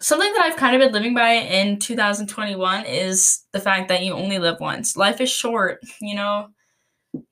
Something 0.00 0.32
that 0.32 0.42
I've 0.42 0.56
kind 0.56 0.74
of 0.74 0.80
been 0.80 0.92
living 0.92 1.14
by 1.14 1.30
in 1.30 1.78
2021 1.78 2.86
is 2.86 3.42
the 3.52 3.60
fact 3.60 3.88
that 3.88 4.02
you 4.02 4.12
only 4.14 4.38
live 4.38 4.58
once. 4.60 4.96
Life 4.96 5.20
is 5.20 5.30
short, 5.30 5.80
you 6.00 6.14
know. 6.14 6.48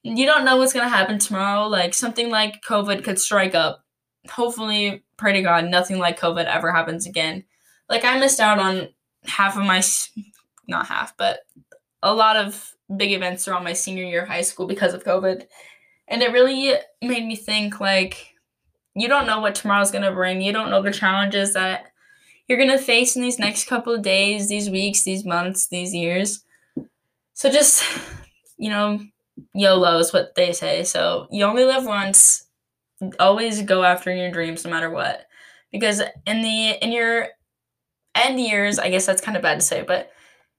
you 0.03 0.27
don't 0.27 0.45
know 0.45 0.57
what's 0.57 0.73
going 0.73 0.85
to 0.85 0.95
happen 0.97 1.19
tomorrow. 1.19 1.67
Like 1.67 1.95
something 1.95 2.29
like 2.31 2.63
COVID 2.63 3.03
could 3.03 3.19
strike 3.19 3.55
up. 3.55 3.85
Hopefully, 4.29 5.03
pray 5.17 5.33
to 5.33 5.43
God, 5.43 5.67
nothing 5.67 5.99
like 5.99 6.21
COVID 6.21 6.45
ever 6.45 6.73
happens 6.73 7.07
again. 7.07 7.45
Like 7.89 8.05
I 8.05 8.19
missed 8.19 8.41
out 8.41 8.59
on 8.59 8.89
half 9.25 9.57
of 9.57 9.65
my, 9.65 9.83
not 10.69 10.87
half, 10.87 11.17
but 11.17 11.41
a 12.03 12.15
lot 12.15 12.37
of 12.37 12.75
big 12.97 13.13
events 13.13 13.47
around 13.47 13.65
my 13.65 13.73
senior 13.73 14.05
year 14.05 14.23
of 14.23 14.29
high 14.29 14.41
school 14.43 14.67
because 14.67 14.95
of 14.95 15.05
COVID. 15.05 15.47
And 16.09 16.23
it 16.23 16.33
really 16.33 16.75
made 17.03 17.25
me 17.25 17.37
think 17.37 17.81
like, 17.81 18.35
you 18.95 19.07
don't 19.07 19.27
know 19.27 19.41
what 19.41 19.55
tomorrow's 19.55 19.93
going 19.93 20.05
to 20.05 20.13
bring. 20.13 20.41
You 20.41 20.53
don't 20.53 20.71
know 20.71 20.83
the 20.83 20.91
challenges 20.91 21.55
that 21.55 21.93
you're 22.49 22.59
going 22.59 22.71
to 22.71 22.79
face 22.79 23.15
in 23.15 23.23
these 23.23 23.39
next 23.39 23.69
couple 23.69 23.95
of 23.95 24.03
days, 24.03 24.49
these 24.49 24.69
weeks, 24.69 25.05
these 25.05 25.25
months, 25.25 25.69
these 25.69 25.95
years. 25.95 26.45
So 27.35 27.49
just, 27.49 27.85
you 28.59 28.69
know, 28.69 29.01
YOLO 29.55 29.99
is 29.99 30.13
what 30.13 30.35
they 30.35 30.53
say. 30.53 30.83
So 30.83 31.29
you 31.31 31.45
only 31.45 31.65
live 31.65 31.87
once. 31.87 32.47
Always 33.21 33.63
go 33.63 33.85
after 33.85 34.15
your 34.15 34.31
dreams 34.33 34.65
no 34.65 34.71
matter 34.71 34.91
what. 34.91 35.27
Because 35.71 36.03
in 36.27 36.43
the 36.43 36.85
in 36.85 36.91
your 36.91 37.29
end 38.17 38.41
years, 38.41 38.81
I 38.81 38.91
guess 38.91 39.07
that's 39.07 39.23
kind 39.23 39.37
of 39.37 39.43
bad 39.43 39.61
to 39.61 39.65
say, 39.65 39.83
but 39.83 40.11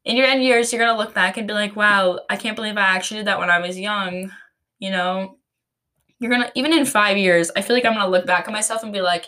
in 0.03 0.17
your 0.17 0.25
end 0.25 0.43
years, 0.43 0.71
you're 0.71 0.83
gonna 0.83 0.97
look 0.97 1.13
back 1.13 1.37
and 1.37 1.47
be 1.47 1.53
like, 1.53 1.75
wow, 1.75 2.19
I 2.29 2.37
can't 2.37 2.55
believe 2.55 2.77
I 2.77 2.81
actually 2.81 3.19
did 3.19 3.27
that 3.27 3.39
when 3.39 3.49
I 3.49 3.59
was 3.59 3.79
young. 3.79 4.31
You 4.79 4.91
know, 4.91 5.37
you're 6.19 6.31
gonna 6.31 6.51
even 6.55 6.73
in 6.73 6.85
five 6.85 7.17
years, 7.17 7.51
I 7.55 7.61
feel 7.61 7.75
like 7.75 7.85
I'm 7.85 7.93
gonna 7.93 8.09
look 8.09 8.25
back 8.25 8.47
at 8.47 8.53
myself 8.53 8.83
and 8.83 8.93
be 8.93 9.01
like, 9.01 9.27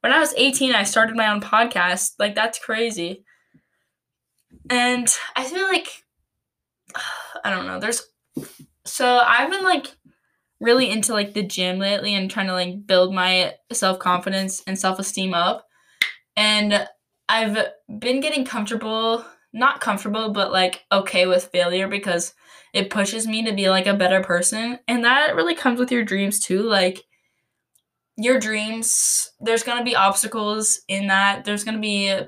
when 0.00 0.12
I 0.12 0.18
was 0.18 0.34
18, 0.36 0.74
I 0.74 0.82
started 0.82 1.16
my 1.16 1.28
own 1.28 1.40
podcast. 1.40 2.12
Like 2.18 2.34
that's 2.34 2.58
crazy. 2.58 3.24
And 4.68 5.08
I 5.34 5.44
feel 5.44 5.62
like 5.62 6.04
I 7.44 7.50
don't 7.50 7.66
know, 7.66 7.80
there's 7.80 8.02
so 8.84 9.18
I've 9.18 9.50
been 9.50 9.64
like 9.64 9.94
really 10.60 10.90
into 10.90 11.12
like 11.12 11.34
the 11.34 11.42
gym 11.42 11.78
lately 11.78 12.14
and 12.14 12.30
trying 12.30 12.46
to 12.46 12.52
like 12.52 12.86
build 12.86 13.12
my 13.14 13.54
self-confidence 13.72 14.62
and 14.66 14.78
self-esteem 14.78 15.34
up. 15.34 15.66
And 16.36 16.86
I've 17.28 17.56
been 17.98 18.20
getting 18.20 18.44
comfortable, 18.44 19.24
not 19.52 19.80
comfortable, 19.80 20.30
but 20.30 20.52
like 20.52 20.84
okay 20.90 21.26
with 21.26 21.50
failure 21.52 21.88
because 21.88 22.34
it 22.72 22.90
pushes 22.90 23.26
me 23.26 23.44
to 23.44 23.52
be 23.52 23.68
like 23.68 23.86
a 23.86 23.94
better 23.94 24.22
person. 24.22 24.78
And 24.88 25.04
that 25.04 25.34
really 25.34 25.54
comes 25.54 25.78
with 25.78 25.92
your 25.92 26.04
dreams 26.04 26.40
too. 26.40 26.62
Like 26.62 27.04
your 28.16 28.38
dreams, 28.38 29.30
there's 29.40 29.62
going 29.62 29.78
to 29.78 29.84
be 29.84 29.96
obstacles 29.96 30.80
in 30.88 31.08
that. 31.08 31.44
There's 31.44 31.64
going 31.64 31.76
to 31.76 31.80
be 31.80 32.18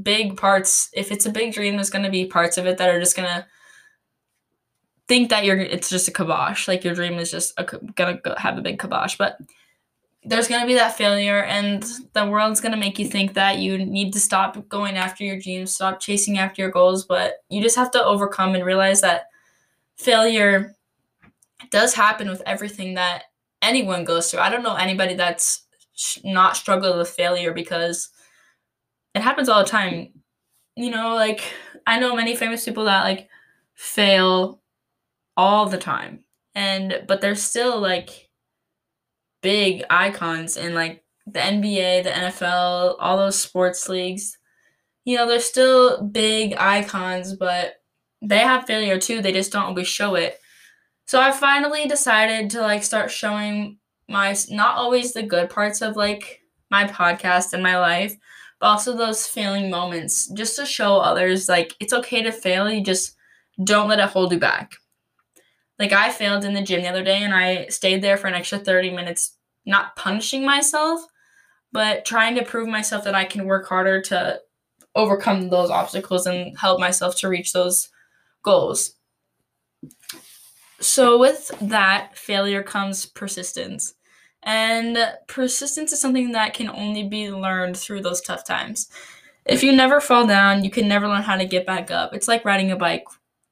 big 0.00 0.36
parts. 0.36 0.88
If 0.94 1.12
it's 1.12 1.26
a 1.26 1.30
big 1.30 1.52
dream, 1.52 1.76
there's 1.76 1.90
going 1.90 2.04
to 2.04 2.10
be 2.10 2.26
parts 2.26 2.56
of 2.56 2.66
it 2.66 2.78
that 2.78 2.88
are 2.88 3.00
just 3.00 3.16
going 3.16 3.28
to 3.28 3.46
think 5.08 5.30
that 5.30 5.44
you're 5.44 5.58
it's 5.58 5.90
just 5.90 6.08
a 6.08 6.12
kibosh 6.12 6.68
like 6.68 6.84
your 6.84 6.94
dream 6.94 7.18
is 7.18 7.30
just 7.30 7.52
a, 7.58 7.64
gonna 7.96 8.18
have 8.38 8.56
a 8.56 8.62
big 8.62 8.78
kibosh 8.78 9.18
but 9.18 9.36
there's 10.24 10.48
gonna 10.48 10.66
be 10.66 10.74
that 10.74 10.96
failure 10.96 11.42
and 11.44 11.84
the 12.12 12.26
world's 12.26 12.60
gonna 12.60 12.76
make 12.76 12.98
you 12.98 13.06
think 13.06 13.34
that 13.34 13.58
you 13.58 13.78
need 13.78 14.12
to 14.12 14.20
stop 14.20 14.68
going 14.68 14.96
after 14.96 15.24
your 15.24 15.38
dreams 15.38 15.74
stop 15.74 16.00
chasing 16.00 16.38
after 16.38 16.62
your 16.62 16.70
goals 16.70 17.04
but 17.04 17.36
you 17.48 17.62
just 17.62 17.76
have 17.76 17.90
to 17.90 18.04
overcome 18.04 18.54
and 18.54 18.64
realize 18.64 19.00
that 19.00 19.26
failure 19.96 20.74
does 21.70 21.94
happen 21.94 22.28
with 22.28 22.42
everything 22.46 22.94
that 22.94 23.24
anyone 23.62 24.04
goes 24.04 24.30
through 24.30 24.40
i 24.40 24.48
don't 24.48 24.62
know 24.62 24.76
anybody 24.76 25.14
that's 25.14 25.66
not 26.24 26.56
struggled 26.56 26.96
with 26.96 27.08
failure 27.08 27.52
because 27.52 28.10
it 29.14 29.22
happens 29.22 29.48
all 29.48 29.62
the 29.62 29.68
time 29.68 30.08
you 30.76 30.90
know 30.90 31.14
like 31.14 31.42
i 31.86 31.98
know 31.98 32.14
many 32.14 32.34
famous 32.36 32.64
people 32.64 32.84
that 32.84 33.04
like 33.04 33.28
fail 33.74 34.62
all 35.36 35.66
the 35.68 35.78
time. 35.78 36.20
And 36.54 37.04
but 37.08 37.20
they're 37.20 37.34
still 37.34 37.80
like 37.80 38.28
big 39.42 39.84
icons 39.90 40.56
in 40.56 40.74
like 40.74 41.04
the 41.26 41.40
NBA, 41.40 42.04
the 42.04 42.10
NFL, 42.10 42.96
all 42.98 43.16
those 43.16 43.38
sports 43.38 43.88
leagues. 43.88 44.38
You 45.04 45.16
know, 45.16 45.26
they're 45.28 45.40
still 45.40 46.02
big 46.02 46.54
icons, 46.56 47.34
but 47.34 47.74
they 48.22 48.38
have 48.38 48.66
failure 48.66 48.98
too. 48.98 49.20
They 49.20 49.32
just 49.32 49.52
don't 49.52 49.64
always 49.64 49.88
show 49.88 50.14
it. 50.14 50.38
So 51.06 51.20
I 51.20 51.32
finally 51.32 51.86
decided 51.86 52.50
to 52.50 52.60
like 52.60 52.82
start 52.82 53.10
showing 53.10 53.78
my 54.08 54.36
not 54.50 54.76
always 54.76 55.12
the 55.12 55.22
good 55.22 55.50
parts 55.50 55.82
of 55.82 55.96
like 55.96 56.40
my 56.70 56.84
podcast 56.84 57.52
and 57.52 57.62
my 57.62 57.78
life, 57.78 58.14
but 58.60 58.68
also 58.68 58.96
those 58.96 59.26
failing 59.26 59.70
moments 59.70 60.28
just 60.32 60.56
to 60.56 60.64
show 60.64 60.96
others 60.96 61.48
like 61.48 61.74
it's 61.80 61.92
okay 61.92 62.22
to 62.22 62.32
fail. 62.32 62.70
You 62.70 62.82
just 62.82 63.16
don't 63.62 63.88
let 63.88 63.98
it 63.98 64.08
hold 64.08 64.32
you 64.32 64.38
back. 64.38 64.72
Like 65.82 65.92
I 65.92 66.12
failed 66.12 66.44
in 66.44 66.54
the 66.54 66.62
gym 66.62 66.82
the 66.82 66.88
other 66.88 67.02
day 67.02 67.24
and 67.24 67.34
I 67.34 67.66
stayed 67.66 68.02
there 68.02 68.16
for 68.16 68.28
an 68.28 68.34
extra 68.34 68.56
30 68.56 68.90
minutes, 68.90 69.36
not 69.66 69.96
punishing 69.96 70.44
myself, 70.44 71.04
but 71.72 72.04
trying 72.04 72.36
to 72.36 72.44
prove 72.44 72.68
myself 72.68 73.02
that 73.02 73.16
I 73.16 73.24
can 73.24 73.46
work 73.46 73.66
harder 73.66 74.00
to 74.02 74.38
overcome 74.94 75.50
those 75.50 75.70
obstacles 75.70 76.24
and 76.24 76.56
help 76.56 76.78
myself 76.78 77.16
to 77.16 77.28
reach 77.28 77.52
those 77.52 77.88
goals. 78.44 78.94
So, 80.78 81.18
with 81.18 81.50
that, 81.60 82.16
failure 82.16 82.62
comes 82.62 83.04
persistence. 83.04 83.94
And 84.44 84.96
persistence 85.26 85.92
is 85.92 86.00
something 86.00 86.30
that 86.30 86.54
can 86.54 86.68
only 86.68 87.08
be 87.08 87.28
learned 87.32 87.76
through 87.76 88.02
those 88.02 88.20
tough 88.20 88.44
times. 88.44 88.88
If 89.46 89.64
you 89.64 89.72
never 89.72 90.00
fall 90.00 90.28
down, 90.28 90.62
you 90.62 90.70
can 90.70 90.86
never 90.86 91.08
learn 91.08 91.22
how 91.22 91.36
to 91.36 91.44
get 91.44 91.66
back 91.66 91.90
up. 91.90 92.14
It's 92.14 92.28
like 92.28 92.44
riding 92.44 92.70
a 92.70 92.76
bike 92.76 93.04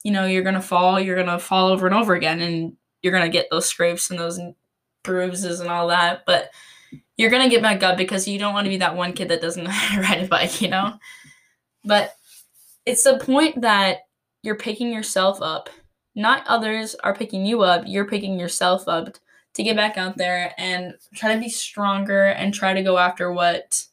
you 0.02 0.12
know, 0.12 0.26
you're 0.26 0.42
gonna 0.42 0.62
fall, 0.62 0.98
you're 1.00 1.16
gonna 1.16 1.38
fall 1.38 1.68
over 1.68 1.86
and 1.86 1.94
over 1.94 2.14
again, 2.14 2.40
and 2.40 2.76
you're 3.02 3.12
gonna 3.12 3.28
get 3.28 3.48
those 3.50 3.66
scrapes 3.66 4.10
and 4.10 4.18
those 4.18 4.40
bruises 5.02 5.60
and 5.60 5.70
all 5.70 5.88
that. 5.88 6.24
But 6.26 6.50
you're 7.16 7.30
gonna 7.30 7.50
get 7.50 7.62
back 7.62 7.82
up 7.82 7.96
because 7.96 8.26
you 8.26 8.38
don't 8.38 8.54
want 8.54 8.64
to 8.64 8.70
be 8.70 8.78
that 8.78 8.96
one 8.96 9.12
kid 9.12 9.28
that 9.28 9.42
doesn't 9.42 9.64
to 9.94 10.00
ride 10.00 10.24
a 10.24 10.28
bike, 10.28 10.60
you 10.60 10.68
know. 10.68 10.94
But 11.84 12.14
it's 12.86 13.04
the 13.04 13.18
point 13.18 13.60
that 13.60 13.98
you're 14.42 14.56
picking 14.56 14.92
yourself 14.92 15.40
up. 15.42 15.70
Not 16.14 16.46
others 16.46 16.94
are 16.96 17.14
picking 17.14 17.46
you 17.46 17.62
up. 17.62 17.84
You're 17.86 18.08
picking 18.08 18.38
yourself 18.38 18.88
up 18.88 19.16
to 19.54 19.62
get 19.62 19.76
back 19.76 19.96
out 19.96 20.16
there 20.16 20.54
and 20.58 20.94
try 21.14 21.34
to 21.34 21.40
be 21.40 21.48
stronger 21.48 22.26
and 22.26 22.54
try 22.54 22.72
to 22.72 22.82
go 22.82 22.98
after 22.98 23.32
what 23.32 23.84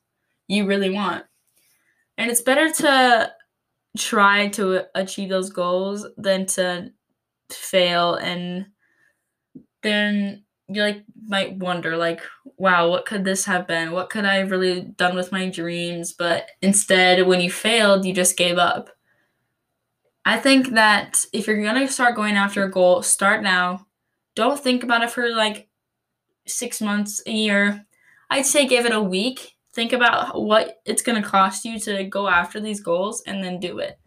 you 0.47 0.65
really 0.65 0.89
want. 0.89 1.25
And 2.17 2.31
it's 2.31 2.41
better 2.41 2.71
to 2.71 3.31
try 3.97 4.47
to 4.49 4.85
achieve 4.95 5.29
those 5.29 5.49
goals 5.49 6.07
than 6.17 6.45
to 6.47 6.91
fail. 7.51 8.15
And 8.15 8.67
then 9.83 10.43
you 10.69 10.81
like 10.81 11.03
might 11.25 11.55
wonder 11.55 11.95
like 11.95 12.21
wow 12.57 12.89
what 12.89 13.05
could 13.05 13.23
this 13.23 13.45
have 13.45 13.67
been? 13.67 13.91
What 13.91 14.09
could 14.09 14.25
i 14.25 14.35
have 14.35 14.51
really 14.51 14.81
done 14.81 15.15
with 15.15 15.31
my 15.31 15.49
dreams? 15.49 16.13
But 16.13 16.49
instead 16.61 17.25
when 17.27 17.41
you 17.41 17.51
failed 17.51 18.05
you 18.05 18.13
just 18.13 18.37
gave 18.37 18.57
up. 18.57 18.89
I 20.25 20.37
think 20.37 20.71
that 20.71 21.23
if 21.31 21.47
you're 21.47 21.63
gonna 21.63 21.87
start 21.87 22.15
going 22.15 22.35
after 22.35 22.63
a 22.63 22.71
goal 22.71 23.01
start 23.01 23.43
now. 23.43 23.85
Don't 24.35 24.59
think 24.59 24.83
about 24.83 25.01
it 25.03 25.09
for 25.09 25.29
like 25.29 25.67
six 26.47 26.81
months 26.81 27.21
a 27.27 27.31
year. 27.31 27.85
I'd 28.29 28.45
say 28.45 28.67
give 28.67 28.85
it 28.85 28.93
a 28.93 29.01
week 29.01 29.56
think 29.77 29.93
about 29.93 30.41
what 30.41 30.81
it's 30.85 31.03
going 31.03 31.21
to 31.21 31.29
cost 31.29 31.63
you 31.63 31.79
to 31.79 32.03
go 32.05 32.27
after 32.27 32.59
these 32.59 32.81
goals 32.81 33.21
and 33.27 33.43
then 33.43 33.59
do 33.59 33.77
it 33.77 33.99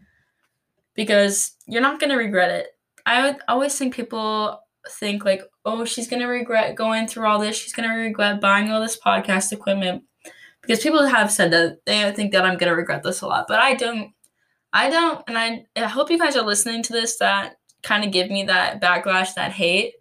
because 0.96 1.52
you're 1.68 1.80
not 1.80 2.00
going 2.00 2.10
to 2.10 2.16
regret 2.16 2.50
it. 2.50 2.66
I 3.06 3.36
always 3.46 3.78
think 3.78 3.94
people 3.94 4.60
think 4.98 5.24
like, 5.24 5.42
"Oh, 5.64 5.84
she's 5.84 6.08
going 6.08 6.22
to 6.22 6.26
regret 6.26 6.74
going 6.74 7.06
through 7.06 7.28
all 7.28 7.38
this. 7.38 7.56
She's 7.56 7.72
going 7.72 7.88
to 7.88 7.94
regret 7.94 8.40
buying 8.40 8.68
all 8.68 8.80
this 8.80 8.98
podcast 8.98 9.52
equipment." 9.52 10.02
Because 10.60 10.82
people 10.82 11.06
have 11.06 11.30
said 11.30 11.52
that 11.52 11.86
they 11.86 12.12
think 12.12 12.32
that 12.32 12.44
I'm 12.44 12.58
going 12.58 12.70
to 12.70 12.76
regret 12.76 13.04
this 13.04 13.20
a 13.20 13.28
lot, 13.28 13.46
but 13.46 13.60
I 13.60 13.74
don't. 13.74 14.12
I 14.72 14.90
don't 14.90 15.22
and 15.26 15.36
I, 15.36 15.66
I 15.76 15.86
hope 15.86 16.10
you 16.10 16.18
guys 16.18 16.36
are 16.36 16.44
listening 16.44 16.82
to 16.84 16.92
this 16.92 17.18
that 17.18 17.56
kind 17.82 18.04
of 18.04 18.12
give 18.12 18.28
me 18.28 18.44
that 18.44 18.80
backlash, 18.80 19.34
that 19.34 19.52
hate 19.52 19.94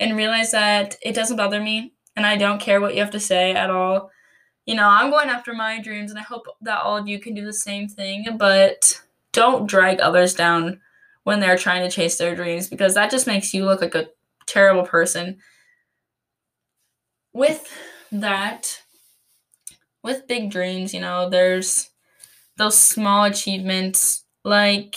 and 0.00 0.16
realize 0.16 0.52
that 0.52 0.96
it 1.02 1.14
doesn't 1.14 1.36
bother 1.36 1.60
me 1.60 1.94
and 2.16 2.26
I 2.26 2.36
don't 2.36 2.60
care 2.60 2.80
what 2.80 2.94
you 2.94 3.02
have 3.02 3.12
to 3.12 3.20
say 3.20 3.52
at 3.52 3.70
all 3.70 4.10
you 4.66 4.74
know, 4.74 4.86
I'm 4.86 5.10
going 5.10 5.28
after 5.28 5.54
my 5.54 5.80
dreams 5.80 6.10
and 6.10 6.18
I 6.18 6.24
hope 6.24 6.46
that 6.62 6.82
all 6.82 6.96
of 6.96 7.08
you 7.08 7.20
can 7.20 7.34
do 7.34 7.44
the 7.44 7.52
same 7.52 7.88
thing, 7.88 8.36
but 8.36 9.00
don't 9.32 9.68
drag 9.68 10.00
others 10.00 10.34
down 10.34 10.80
when 11.22 11.40
they're 11.40 11.56
trying 11.56 11.88
to 11.88 11.94
chase 11.94 12.18
their 12.18 12.34
dreams 12.34 12.68
because 12.68 12.94
that 12.94 13.10
just 13.10 13.26
makes 13.26 13.54
you 13.54 13.64
look 13.64 13.80
like 13.80 13.94
a 13.94 14.08
terrible 14.46 14.82
person. 14.84 15.38
With 17.32 17.72
that, 18.10 18.82
with 20.02 20.26
big 20.26 20.50
dreams, 20.50 20.92
you 20.92 21.00
know, 21.00 21.30
there's 21.30 21.90
those 22.56 22.76
small 22.78 23.24
achievements 23.24 24.24
like 24.44 24.96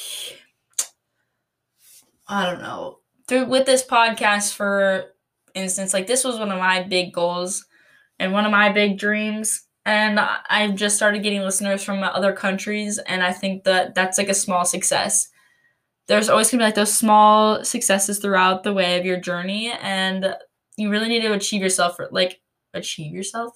I 2.28 2.46
don't 2.46 2.62
know. 2.62 3.00
Through 3.28 3.46
with 3.46 3.66
this 3.66 3.86
podcast 3.86 4.54
for 4.54 5.12
instance, 5.54 5.94
like 5.94 6.08
this 6.08 6.24
was 6.24 6.40
one 6.40 6.52
of 6.52 6.60
my 6.60 6.82
big 6.84 7.14
goals 7.14 7.66
and 8.20 8.34
one 8.34 8.46
of 8.46 8.52
my 8.52 8.70
big 8.72 8.98
dreams 8.98 9.64
and 9.86 10.20
I've 10.20 10.76
just 10.76 10.96
started 10.96 11.24
getting 11.24 11.42
listeners 11.42 11.84
from 11.84 12.04
other 12.04 12.34
countries 12.34 13.00
and 13.00 13.24
I 13.24 13.32
think 13.32 13.64
that 13.64 13.96
that's 13.96 14.18
like 14.18 14.30
a 14.30 14.34
small 14.34 14.66
success 14.66 15.30
there's 16.10 16.28
always 16.28 16.50
gonna 16.50 16.62
be 16.62 16.66
like 16.66 16.76
those 16.76 16.94
small 16.94 17.64
successes 17.64 18.18
throughout 18.18 18.64
the 18.64 18.74
way 18.74 18.98
of 18.98 19.06
your 19.06 19.20
journey, 19.20 19.72
and 19.80 20.36
you 20.76 20.90
really 20.90 21.08
need 21.08 21.22
to 21.22 21.34
achieve 21.34 21.62
yourself 21.62 21.96
for 21.96 22.10
like 22.12 22.42
achieve 22.74 23.14
yourself. 23.14 23.56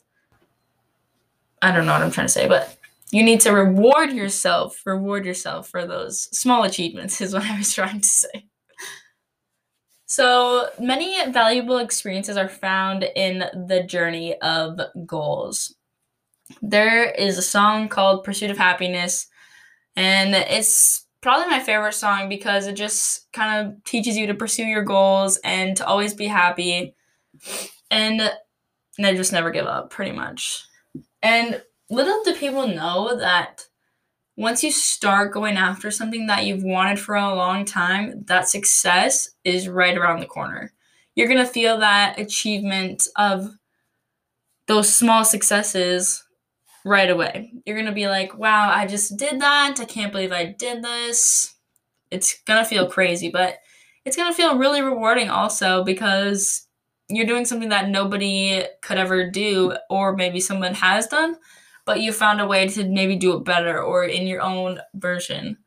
I 1.64 1.72
don't 1.72 1.88
know 1.88 1.94
what 1.94 2.04
I'm 2.04 2.12
trying 2.12 2.28
to 2.28 2.34
say, 2.34 2.48
but 2.48 2.78
you 3.12 3.24
need 3.24 3.42
to 3.42 3.52
reward 3.52 4.14
yourself, 4.14 4.80
reward 4.86 5.26
yourself 5.26 5.68
for 5.68 5.88
those 5.88 6.30
small 6.38 6.64
achievements, 6.64 7.20
is 7.22 7.34
what 7.34 7.44
I 7.44 7.58
was 7.58 7.74
trying 7.74 8.02
to 8.02 8.08
say. 8.08 8.46
So 10.14 10.70
many 10.80 11.18
valuable 11.32 11.80
experiences 11.80 12.38
are 12.38 12.48
found 12.48 13.02
in 13.16 13.40
the 13.68 13.82
journey 13.82 14.40
of 14.42 14.80
goals. 15.08 15.74
There 16.62 17.10
is 17.10 17.40
a 17.40 17.42
song 17.42 17.90
called 17.90 18.24
Pursuit 18.24 18.52
of 18.52 18.58
Happiness, 18.60 19.26
and 19.96 20.36
it's 20.36 21.08
probably 21.22 21.48
my 21.48 21.60
favorite 21.62 21.96
song 21.96 22.30
because 22.30 22.68
it 22.68 22.74
just 22.74 23.32
kind 23.34 23.66
of 23.66 23.84
teaches 23.86 24.16
you 24.16 24.28
to 24.28 24.36
pursue 24.36 24.66
your 24.66 24.84
goals 24.84 25.38
and 25.38 25.76
to 25.78 25.88
always 25.88 26.14
be 26.14 26.28
happy 26.28 26.94
and, 27.90 28.22
and 29.00 29.18
just 29.18 29.34
never 29.34 29.50
give 29.50 29.66
up, 29.66 29.90
pretty 29.90 30.12
much. 30.12 30.64
And 31.24 31.60
little 31.90 32.22
do 32.24 32.36
people 32.36 32.68
know 32.68 33.18
that 33.18 33.66
once 34.36 34.64
you 34.64 34.72
start 34.72 35.32
going 35.32 35.58
after 35.58 35.92
something 35.92 36.28
that 36.28 36.46
you've 36.46 36.64
wanted 36.64 37.00
for 37.00 37.16
a 37.16 37.36
long 37.36 37.66
time, 37.66 38.24
that 38.28 38.50
success 38.50 39.30
is 39.44 39.68
right 39.68 39.98
around 39.98 40.20
the 40.20 40.26
corner. 40.26 40.74
You're 41.16 41.28
going 41.28 41.46
to 41.46 41.52
feel 41.52 41.78
that 41.80 42.20
achievement 42.20 43.08
of 43.16 43.50
those 44.68 44.94
small 44.94 45.24
successes 45.24 46.24
right 46.86 47.10
away. 47.10 47.54
You're 47.66 47.76
going 47.76 47.86
to 47.86 47.94
be 47.94 48.08
like, 48.08 48.38
wow, 48.38 48.72
I 48.74 48.88
just 48.88 49.18
did 49.18 49.40
that. 49.42 49.80
I 49.80 49.86
can't 49.86 50.12
believe 50.12 50.32
I 50.32 50.56
did 50.58 50.84
this. 50.84 51.54
It's 52.10 52.42
going 52.46 52.64
to 52.64 52.68
feel 52.68 52.90
crazy, 52.90 53.30
but 53.30 53.58
it's 54.06 54.18
going 54.18 54.32
to 54.32 54.36
feel 54.36 54.58
really 54.58 54.82
rewarding 54.82 55.30
also 55.30 55.84
because 55.84 56.68
you're 57.10 57.26
doing 57.26 57.46
something 57.46 57.70
that 57.70 57.90
nobody 57.90 58.64
could 58.82 58.98
ever 58.98 59.30
do, 59.30 59.76
or 59.90 60.16
maybe 60.16 60.40
someone 60.40 60.74
has 60.74 61.08
done, 61.08 61.36
but 61.86 62.02
you 62.02 62.14
found 62.14 62.42
a 62.42 62.48
way 62.48 62.68
to 62.68 62.88
maybe 62.88 63.16
do 63.16 63.36
it 63.38 63.44
better 63.44 63.82
or 63.82 64.06
in 64.06 64.28
your 64.28 64.42
own 64.42 64.80
version. 64.94 65.58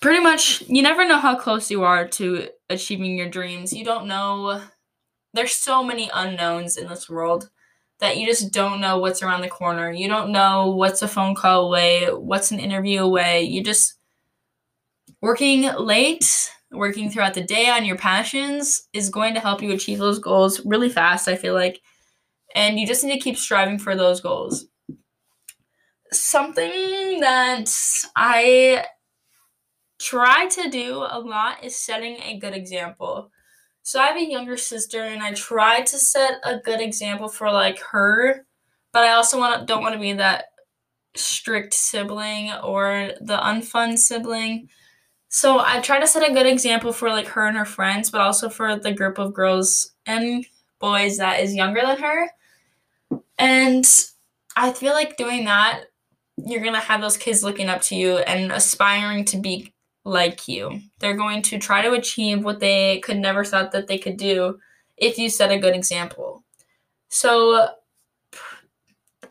Pretty 0.00 0.20
much, 0.20 0.62
you 0.62 0.82
never 0.82 1.06
know 1.06 1.18
how 1.18 1.36
close 1.36 1.70
you 1.70 1.82
are 1.82 2.08
to 2.08 2.48
achieving 2.70 3.16
your 3.16 3.28
dreams. 3.28 3.72
You 3.72 3.84
don't 3.84 4.06
know. 4.06 4.62
There's 5.34 5.52
so 5.52 5.82
many 5.84 6.10
unknowns 6.14 6.76
in 6.76 6.88
this 6.88 7.08
world 7.08 7.50
that 8.00 8.16
you 8.16 8.26
just 8.26 8.52
don't 8.52 8.80
know 8.80 8.98
what's 8.98 9.22
around 9.22 9.42
the 9.42 9.48
corner. 9.48 9.92
You 9.92 10.08
don't 10.08 10.32
know 10.32 10.70
what's 10.70 11.02
a 11.02 11.08
phone 11.08 11.34
call 11.34 11.66
away, 11.66 12.06
what's 12.06 12.50
an 12.50 12.58
interview 12.58 13.02
away. 13.02 13.42
You 13.42 13.62
just 13.62 13.94
working 15.20 15.70
late, 15.76 16.50
working 16.72 17.10
throughout 17.10 17.34
the 17.34 17.42
day 17.42 17.68
on 17.68 17.84
your 17.84 17.96
passions 17.96 18.88
is 18.94 19.10
going 19.10 19.34
to 19.34 19.40
help 19.40 19.62
you 19.62 19.72
achieve 19.72 19.98
those 19.98 20.18
goals 20.18 20.64
really 20.64 20.88
fast, 20.88 21.28
I 21.28 21.36
feel 21.36 21.52
like. 21.52 21.82
And 22.54 22.78
you 22.80 22.86
just 22.86 23.04
need 23.04 23.14
to 23.14 23.20
keep 23.20 23.38
striving 23.38 23.78
for 23.78 23.96
those 23.96 24.20
goals 24.20 24.66
something 26.12 27.20
that 27.20 27.70
I 28.16 28.84
try 29.98 30.46
to 30.46 30.70
do 30.70 31.06
a 31.08 31.18
lot 31.18 31.62
is 31.62 31.76
setting 31.76 32.16
a 32.22 32.38
good 32.38 32.54
example. 32.54 33.30
So 33.82 34.00
I 34.00 34.06
have 34.06 34.16
a 34.16 34.30
younger 34.30 34.56
sister 34.56 35.02
and 35.02 35.22
I 35.22 35.32
try 35.32 35.82
to 35.82 35.98
set 35.98 36.40
a 36.44 36.58
good 36.58 36.80
example 36.80 37.28
for 37.28 37.50
like 37.50 37.80
her, 37.80 38.46
but 38.92 39.04
I 39.04 39.12
also 39.12 39.38
want 39.38 39.66
don't 39.66 39.82
want 39.82 39.94
to 39.94 40.00
be 40.00 40.12
that 40.14 40.46
strict 41.16 41.74
sibling 41.74 42.52
or 42.62 43.12
the 43.20 43.36
unfun 43.36 43.98
sibling. 43.98 44.68
So 45.28 45.60
I 45.60 45.80
try 45.80 46.00
to 46.00 46.06
set 46.06 46.28
a 46.28 46.32
good 46.32 46.46
example 46.46 46.92
for 46.92 47.08
like 47.08 47.28
her 47.28 47.46
and 47.46 47.56
her 47.56 47.64
friends, 47.64 48.10
but 48.10 48.20
also 48.20 48.48
for 48.48 48.76
the 48.76 48.92
group 48.92 49.18
of 49.18 49.34
girls 49.34 49.92
and 50.06 50.44
boys 50.80 51.18
that 51.18 51.40
is 51.40 51.54
younger 51.54 51.82
than 51.82 51.98
her. 51.98 52.30
And 53.40 53.84
I 54.54 54.72
feel 54.72 54.92
like 54.92 55.16
doing 55.16 55.46
that 55.46 55.86
you're 56.46 56.60
going 56.60 56.74
to 56.74 56.80
have 56.80 57.00
those 57.00 57.16
kids 57.16 57.42
looking 57.42 57.68
up 57.68 57.82
to 57.82 57.94
you 57.94 58.18
and 58.18 58.52
aspiring 58.52 59.24
to 59.26 59.36
be 59.36 59.72
like 60.04 60.48
you. 60.48 60.80
They're 60.98 61.16
going 61.16 61.42
to 61.42 61.58
try 61.58 61.82
to 61.82 61.92
achieve 61.92 62.44
what 62.44 62.60
they 62.60 63.00
could 63.00 63.18
never 63.18 63.44
thought 63.44 63.72
that 63.72 63.86
they 63.86 63.98
could 63.98 64.16
do 64.16 64.58
if 64.96 65.18
you 65.18 65.28
set 65.28 65.50
a 65.50 65.58
good 65.58 65.74
example. 65.74 66.44
So 67.08 67.68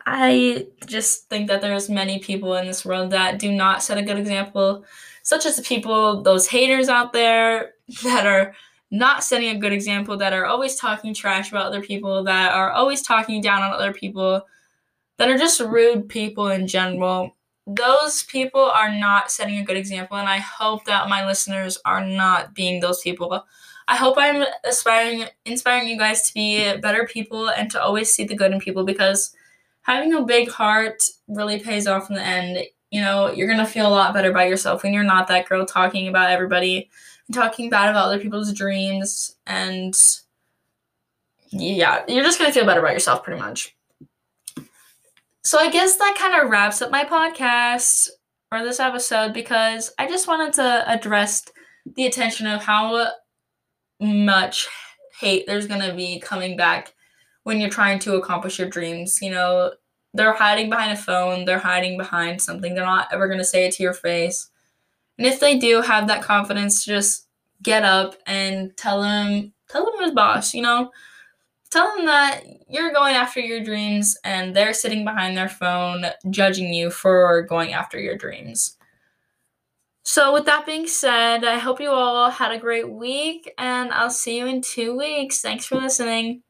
I 0.06 0.66
just 0.86 1.28
think 1.28 1.48
that 1.48 1.60
there's 1.60 1.88
many 1.88 2.18
people 2.18 2.54
in 2.54 2.66
this 2.66 2.84
world 2.84 3.10
that 3.10 3.38
do 3.38 3.52
not 3.52 3.82
set 3.82 3.98
a 3.98 4.02
good 4.02 4.18
example, 4.18 4.84
such 5.22 5.46
as 5.46 5.56
the 5.56 5.62
people, 5.62 6.22
those 6.22 6.48
haters 6.48 6.88
out 6.88 7.12
there 7.12 7.72
that 8.04 8.26
are 8.26 8.54
not 8.90 9.22
setting 9.22 9.48
a 9.48 9.58
good 9.58 9.72
example, 9.72 10.16
that 10.16 10.32
are 10.32 10.46
always 10.46 10.74
talking 10.76 11.14
trash 11.14 11.50
about 11.50 11.66
other 11.66 11.82
people, 11.82 12.24
that 12.24 12.52
are 12.52 12.70
always 12.72 13.02
talking 13.02 13.40
down 13.40 13.62
on 13.62 13.72
other 13.72 13.92
people 13.92 14.42
that 15.20 15.28
are 15.28 15.38
just 15.38 15.60
rude 15.60 16.08
people 16.08 16.48
in 16.48 16.66
general. 16.66 17.36
Those 17.66 18.22
people 18.24 18.64
are 18.64 18.90
not 18.90 19.30
setting 19.30 19.58
a 19.58 19.64
good 19.64 19.76
example, 19.76 20.16
and 20.16 20.28
I 20.28 20.38
hope 20.38 20.86
that 20.86 21.10
my 21.10 21.26
listeners 21.26 21.78
are 21.84 22.04
not 22.04 22.54
being 22.54 22.80
those 22.80 23.00
people. 23.02 23.44
I 23.86 23.96
hope 23.96 24.16
I'm 24.18 24.46
aspiring, 24.64 25.26
inspiring 25.44 25.88
you 25.88 25.98
guys 25.98 26.26
to 26.26 26.34
be 26.34 26.76
better 26.78 27.06
people 27.06 27.50
and 27.50 27.70
to 27.70 27.82
always 27.82 28.10
see 28.10 28.24
the 28.24 28.34
good 28.34 28.50
in 28.52 28.60
people 28.60 28.84
because 28.84 29.34
having 29.82 30.14
a 30.14 30.22
big 30.22 30.48
heart 30.48 31.02
really 31.28 31.58
pays 31.58 31.86
off 31.86 32.08
in 32.08 32.16
the 32.16 32.22
end. 32.22 32.64
You 32.90 33.02
know, 33.02 33.30
you're 33.30 33.48
gonna 33.48 33.66
feel 33.66 33.86
a 33.86 33.90
lot 33.90 34.14
better 34.14 34.32
by 34.32 34.46
yourself 34.46 34.82
when 34.82 34.94
you're 34.94 35.02
not 35.02 35.28
that 35.28 35.48
girl 35.48 35.66
talking 35.66 36.08
about 36.08 36.30
everybody 36.30 36.88
talking 37.32 37.70
bad 37.70 37.90
about 37.90 38.06
other 38.06 38.18
people's 38.18 38.52
dreams. 38.52 39.36
And 39.46 39.94
yeah, 41.50 42.04
you're 42.08 42.24
just 42.24 42.38
gonna 42.38 42.52
feel 42.52 42.66
better 42.66 42.80
about 42.80 42.94
yourself 42.94 43.22
pretty 43.22 43.40
much. 43.40 43.76
So 45.42 45.58
I 45.58 45.70
guess 45.70 45.96
that 45.96 46.16
kind 46.18 46.40
of 46.40 46.50
wraps 46.50 46.82
up 46.82 46.90
my 46.90 47.04
podcast 47.04 48.08
or 48.52 48.62
this 48.62 48.80
episode 48.80 49.32
because 49.32 49.92
I 49.98 50.06
just 50.06 50.28
wanted 50.28 50.52
to 50.54 50.84
address 50.86 51.44
the 51.96 52.06
attention 52.06 52.46
of 52.46 52.62
how 52.62 53.12
much 54.00 54.68
hate 55.18 55.46
there's 55.46 55.66
going 55.66 55.80
to 55.80 55.94
be 55.94 56.18
coming 56.20 56.56
back 56.56 56.94
when 57.44 57.60
you're 57.60 57.70
trying 57.70 57.98
to 58.00 58.14
accomplish 58.14 58.58
your 58.58 58.68
dreams. 58.68 59.20
You 59.22 59.30
know, 59.30 59.72
they're 60.14 60.32
hiding 60.32 60.70
behind 60.70 60.92
a 60.92 60.96
phone, 60.96 61.44
they're 61.44 61.58
hiding 61.58 61.96
behind 61.96 62.42
something. 62.42 62.74
They're 62.74 62.84
not 62.84 63.08
ever 63.12 63.26
going 63.26 63.38
to 63.38 63.44
say 63.44 63.66
it 63.66 63.74
to 63.74 63.82
your 63.82 63.94
face. 63.94 64.49
And 65.20 65.26
if 65.26 65.38
they 65.38 65.58
do 65.58 65.82
have 65.82 66.08
that 66.08 66.22
confidence 66.22 66.82
to 66.82 66.92
just 66.92 67.28
get 67.62 67.84
up 67.84 68.16
and 68.26 68.74
tell 68.78 69.02
them 69.02 69.52
tell 69.68 69.84
them 69.84 70.02
his 70.02 70.12
boss, 70.12 70.54
you 70.54 70.62
know, 70.62 70.90
tell 71.70 71.94
them 71.94 72.06
that 72.06 72.40
you're 72.70 72.90
going 72.90 73.14
after 73.14 73.38
your 73.38 73.62
dreams 73.62 74.16
and 74.24 74.56
they're 74.56 74.72
sitting 74.72 75.04
behind 75.04 75.36
their 75.36 75.50
phone 75.50 76.06
judging 76.30 76.72
you 76.72 76.90
for 76.90 77.42
going 77.42 77.74
after 77.74 78.00
your 78.00 78.16
dreams. 78.16 78.78
So, 80.04 80.32
with 80.32 80.46
that 80.46 80.64
being 80.64 80.86
said, 80.86 81.44
I 81.44 81.58
hope 81.58 81.82
you 81.82 81.90
all 81.90 82.30
had 82.30 82.52
a 82.52 82.58
great 82.58 82.90
week 82.90 83.52
and 83.58 83.92
I'll 83.92 84.08
see 84.08 84.38
you 84.38 84.46
in 84.46 84.62
two 84.62 84.96
weeks. 84.96 85.42
Thanks 85.42 85.66
for 85.66 85.76
listening. 85.76 86.42